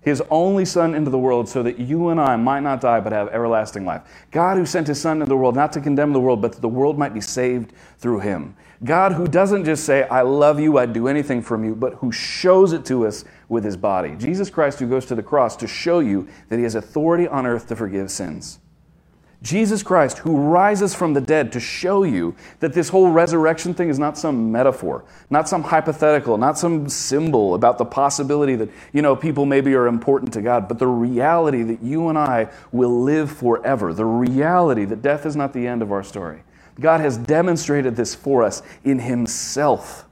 his 0.00 0.22
only 0.30 0.64
Son 0.64 0.94
into 0.94 1.10
the 1.10 1.18
world, 1.18 1.48
so 1.48 1.62
that 1.62 1.78
you 1.78 2.08
and 2.08 2.20
I 2.20 2.36
might 2.36 2.60
not 2.60 2.80
die 2.80 3.00
but 3.00 3.12
have 3.12 3.28
everlasting 3.28 3.84
life. 3.84 4.02
God, 4.30 4.56
who 4.56 4.64
sent 4.64 4.86
his 4.86 5.00
Son 5.00 5.18
into 5.18 5.28
the 5.28 5.36
world, 5.36 5.54
not 5.54 5.72
to 5.74 5.80
condemn 5.80 6.12
the 6.12 6.20
world, 6.20 6.40
but 6.40 6.52
that 6.52 6.60
the 6.60 6.68
world 6.68 6.98
might 6.98 7.12
be 7.12 7.20
saved 7.20 7.72
through 7.98 8.20
him. 8.20 8.56
God, 8.82 9.12
who 9.12 9.28
doesn't 9.28 9.66
just 9.66 9.84
say, 9.84 10.04
I 10.04 10.22
love 10.22 10.58
you, 10.58 10.78
I'd 10.78 10.94
do 10.94 11.06
anything 11.06 11.42
from 11.42 11.64
you, 11.64 11.74
but 11.74 11.94
who 11.94 12.10
shows 12.10 12.72
it 12.72 12.86
to 12.86 13.06
us 13.06 13.26
with 13.50 13.64
his 13.64 13.76
body. 13.76 14.14
Jesus 14.16 14.48
Christ, 14.48 14.78
who 14.78 14.88
goes 14.88 15.04
to 15.06 15.14
the 15.14 15.22
cross 15.22 15.56
to 15.56 15.66
show 15.66 15.98
you 15.98 16.26
that 16.48 16.56
he 16.56 16.62
has 16.62 16.74
authority 16.74 17.28
on 17.28 17.44
earth 17.44 17.66
to 17.68 17.76
forgive 17.76 18.10
sins. 18.10 18.60
Jesus 19.42 19.82
Christ, 19.82 20.18
who 20.18 20.36
rises 20.36 20.94
from 20.94 21.14
the 21.14 21.20
dead 21.20 21.50
to 21.52 21.60
show 21.60 22.02
you 22.02 22.36
that 22.60 22.74
this 22.74 22.90
whole 22.90 23.10
resurrection 23.10 23.72
thing 23.72 23.88
is 23.88 23.98
not 23.98 24.18
some 24.18 24.52
metaphor, 24.52 25.04
not 25.30 25.48
some 25.48 25.62
hypothetical, 25.62 26.36
not 26.36 26.58
some 26.58 26.90
symbol 26.90 27.54
about 27.54 27.78
the 27.78 27.86
possibility 27.86 28.54
that, 28.54 28.68
you 28.92 29.00
know, 29.00 29.16
people 29.16 29.46
maybe 29.46 29.74
are 29.74 29.86
important 29.86 30.32
to 30.34 30.42
God, 30.42 30.68
but 30.68 30.78
the 30.78 30.86
reality 30.86 31.62
that 31.62 31.82
you 31.82 32.08
and 32.08 32.18
I 32.18 32.50
will 32.70 33.02
live 33.02 33.32
forever, 33.32 33.94
the 33.94 34.04
reality 34.04 34.84
that 34.84 35.00
death 35.00 35.24
is 35.24 35.36
not 35.36 35.54
the 35.54 35.66
end 35.66 35.80
of 35.80 35.90
our 35.90 36.04
story. 36.04 36.42
God 36.78 37.00
has 37.00 37.16
demonstrated 37.16 37.96
this 37.96 38.14
for 38.14 38.42
us 38.42 38.62
in 38.84 38.98
Himself. 38.98 40.04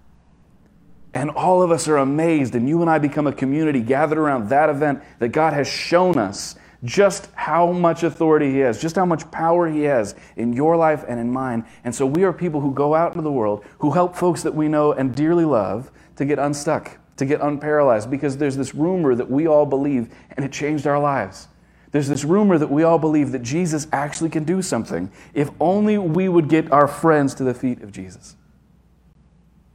And 1.14 1.30
all 1.30 1.62
of 1.62 1.70
us 1.70 1.88
are 1.88 1.96
amazed, 1.96 2.54
and 2.54 2.68
you 2.68 2.80
and 2.82 2.90
I 2.90 2.98
become 2.98 3.26
a 3.26 3.32
community 3.32 3.80
gathered 3.80 4.18
around 4.18 4.50
that 4.50 4.68
event 4.68 5.02
that 5.18 5.28
God 5.28 5.54
has 5.54 5.66
shown 5.66 6.18
us 6.18 6.56
just 6.84 7.28
how 7.34 7.72
much 7.72 8.02
authority 8.02 8.52
He 8.52 8.58
has, 8.58 8.80
just 8.80 8.94
how 8.94 9.06
much 9.06 9.28
power 9.30 9.68
He 9.68 9.82
has 9.82 10.14
in 10.36 10.52
your 10.52 10.76
life 10.76 11.04
and 11.08 11.18
in 11.18 11.30
mine. 11.30 11.64
And 11.82 11.94
so 11.94 12.06
we 12.06 12.24
are 12.24 12.32
people 12.32 12.60
who 12.60 12.72
go 12.72 12.94
out 12.94 13.12
into 13.12 13.22
the 13.22 13.32
world, 13.32 13.64
who 13.78 13.90
help 13.90 14.14
folks 14.14 14.42
that 14.42 14.54
we 14.54 14.68
know 14.68 14.92
and 14.92 15.14
dearly 15.14 15.44
love 15.44 15.90
to 16.16 16.24
get 16.24 16.38
unstuck, 16.38 16.98
to 17.16 17.26
get 17.26 17.40
unparalyzed, 17.40 18.10
because 18.10 18.36
there's 18.36 18.56
this 18.56 18.74
rumor 18.74 19.14
that 19.14 19.30
we 19.30 19.46
all 19.46 19.66
believe, 19.66 20.14
and 20.36 20.44
it 20.44 20.52
changed 20.52 20.86
our 20.86 21.00
lives. 21.00 21.48
There's 21.90 22.08
this 22.08 22.22
rumor 22.22 22.58
that 22.58 22.70
we 22.70 22.82
all 22.82 22.98
believe 22.98 23.32
that 23.32 23.42
Jesus 23.42 23.88
actually 23.92 24.30
can 24.30 24.44
do 24.44 24.60
something 24.60 25.10
if 25.32 25.50
only 25.58 25.96
we 25.96 26.28
would 26.28 26.48
get 26.48 26.70
our 26.70 26.86
friends 26.86 27.34
to 27.36 27.44
the 27.44 27.54
feet 27.54 27.82
of 27.82 27.92
Jesus. 27.92 28.36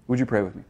Would 0.07 0.19
you 0.19 0.25
pray 0.25 0.43
with 0.43 0.55
me? 0.55 0.63